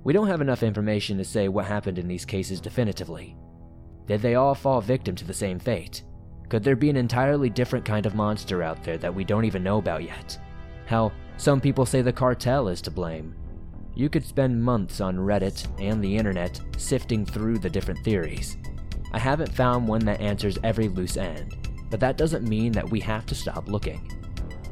We 0.05 0.15
don't 0.15 0.29
have 0.29 0.41
enough 0.41 0.63
information 0.63 1.19
to 1.19 1.25
say 1.25 1.49
what 1.49 1.67
happened 1.67 1.99
in 1.99 2.09
these 2.09 2.25
cases 2.25 2.63
definitively. 2.63 3.37
Did 4.07 4.23
they 4.23 4.37
all 4.37 4.55
fall 4.55 4.81
victim 4.81 5.15
to 5.17 5.27
the 5.27 5.35
same 5.35 5.59
fate? 5.59 6.03
Could 6.49 6.63
there 6.63 6.77
be 6.77 6.91
an 6.91 6.97
entirely 6.97 7.51
different 7.51 7.85
kind 7.85 8.07
of 8.07 8.15
monster 8.15 8.63
out 8.63 8.85
there 8.85 8.99
that 8.99 9.15
we 9.15 9.25
don't 9.25 9.45
even 9.45 9.65
know 9.65 9.79
about 9.79 10.05
yet? 10.05 10.39
Hell, 10.87 11.13
some 11.37 11.61
people 11.61 11.85
say 11.85 12.03
the 12.03 12.13
cartel 12.13 12.69
is 12.69 12.81
to 12.83 12.91
blame. 12.91 13.35
You 13.95 14.09
could 14.09 14.25
spend 14.25 14.63
months 14.63 15.01
on 15.01 15.17
Reddit 15.17 15.67
and 15.81 16.03
the 16.03 16.17
internet 16.17 16.61
sifting 16.77 17.25
through 17.25 17.59
the 17.59 17.71
different 17.71 18.05
theories. 18.05 18.57
I 19.13 19.19
haven't 19.19 19.55
found 19.55 19.89
one 19.89 20.05
that 20.05 20.21
answers 20.21 20.59
every 20.63 20.89
loose 20.89 21.17
end, 21.17 21.57
but 21.91 22.01
that 22.01 22.19
doesn't 22.19 22.49
mean 22.49 22.73
that 22.73 22.91
we 22.91 23.01
have 23.01 23.27
to 23.27 23.35
stop 23.35 23.69
looking. 23.69 24.13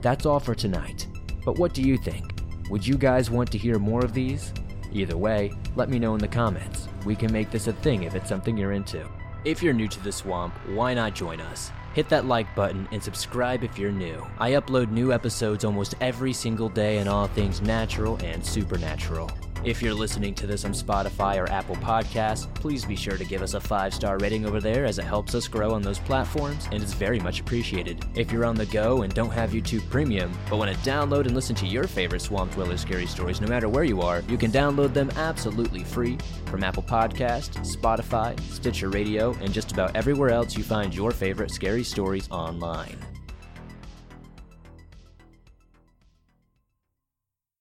That's 0.03 0.27
all 0.27 0.41
for 0.41 0.55
tonight. 0.55 1.07
But 1.45 1.59
what 1.59 1.75
do 1.75 1.83
you 1.83 1.97
think? 1.97 2.43
Would 2.71 2.87
you 2.87 2.97
guys 2.97 3.31
want 3.31 3.51
to 3.53 3.59
hear 3.59 3.79
more 3.79 4.05
of 4.05 4.15
these? 4.15 4.53
Either 4.93 5.17
way, 5.17 5.53
let 5.77 5.89
me 5.89 5.99
know 5.99 6.15
in 6.15 6.21
the 6.21 6.29
comments. 6.29 6.89
We 7.05 7.17
can 7.17 7.33
make 7.33 7.51
this 7.51 7.67
a 7.67 7.73
thing 7.73 8.05
if 8.05 8.15
it's 8.15 8.29
something 8.29 8.57
you're 8.57 8.73
into. 8.73 9.09
If 9.45 9.63
you're 9.63 9.75
new 9.75 9.89
to 9.89 10.03
the 10.03 10.11
swamp, 10.11 10.55
why 10.69 10.95
not 10.95 11.15
join 11.15 11.39
us? 11.39 11.71
Hit 11.93 12.09
that 12.09 12.25
like 12.25 12.55
button 12.55 12.89
and 12.93 13.03
subscribe 13.03 13.63
if 13.63 13.79
you're 13.79 13.93
new. 13.93 14.27
I 14.39 14.53
upload 14.53 14.91
new 14.91 15.13
episodes 15.13 15.67
almost 15.67 15.97
every 16.01 16.33
single 16.33 16.71
day 16.71 16.99
on 16.99 17.09
all 17.09 17.27
things 17.27 17.61
natural 17.61 18.17
and 18.25 18.45
supernatural. 18.45 19.31
If 19.65 19.81
you're 19.81 19.95
listening 19.95 20.35
to 20.35 20.47
this 20.47 20.67
on 20.67 20.73
Spotify 20.73 21.39
or 21.39 21.51
Apple 21.51 21.77
Podcasts, 21.77 22.53
please 22.53 22.85
be 22.85 22.95
sure 22.95 23.17
to 23.17 23.25
give 23.25 23.41
us 23.41 23.55
a 23.55 23.61
five 23.61 23.95
star 23.95 24.19
rating 24.19 24.45
over 24.45 24.61
there 24.61 24.85
as 24.85 24.99
it 24.99 25.07
helps 25.07 25.35
us 25.35 25.49
grow 25.49 25.73
on 25.73 25.81
those 25.81 25.99
platforms 25.99 26.69
and 26.71 26.83
is 26.83 26.93
very 26.93 27.19
much 27.19 27.41
appreciated. 27.41 28.05
If 28.15 28.31
you're 28.31 28.45
on 28.45 28.57
the 28.57 28.67
go 28.67 29.05
and 29.05 29.15
don't 29.15 29.31
have 29.31 29.53
YouTube 29.53 29.89
Premium, 29.89 30.31
but 30.51 30.59
want 30.59 30.71
to 30.71 30.91
download 30.91 31.25
and 31.25 31.35
listen 31.35 31.57
to 31.57 31.67
your 31.67 31.85
favorite 31.85 32.21
Swamp 32.21 32.53
Dweller 32.53 32.77
scary 32.77 33.07
stories 33.07 33.41
no 33.41 33.47
matter 33.47 33.71
where 33.71 33.85
you 33.85 34.03
are, 34.03 34.21
you 34.29 34.37
can 34.37 34.53
download 34.53 34.93
them 34.93 35.11
absolutely 35.17 35.83
free 35.83 36.19
from 36.45 36.63
Apple 36.63 36.83
Podcast, 36.83 37.57
Spotify, 37.65 38.39
Stitcher 38.41 38.91
Radio, 38.91 39.33
and 39.41 39.51
just 39.51 39.73
about 39.73 39.97
everywhere 39.97 40.29
else 40.29 40.59
you 40.59 40.63
find 40.63 40.95
your 40.95 41.11
favorite 41.11 41.51
scary 41.51 41.85
stories 41.85 42.29
online. 42.31 42.99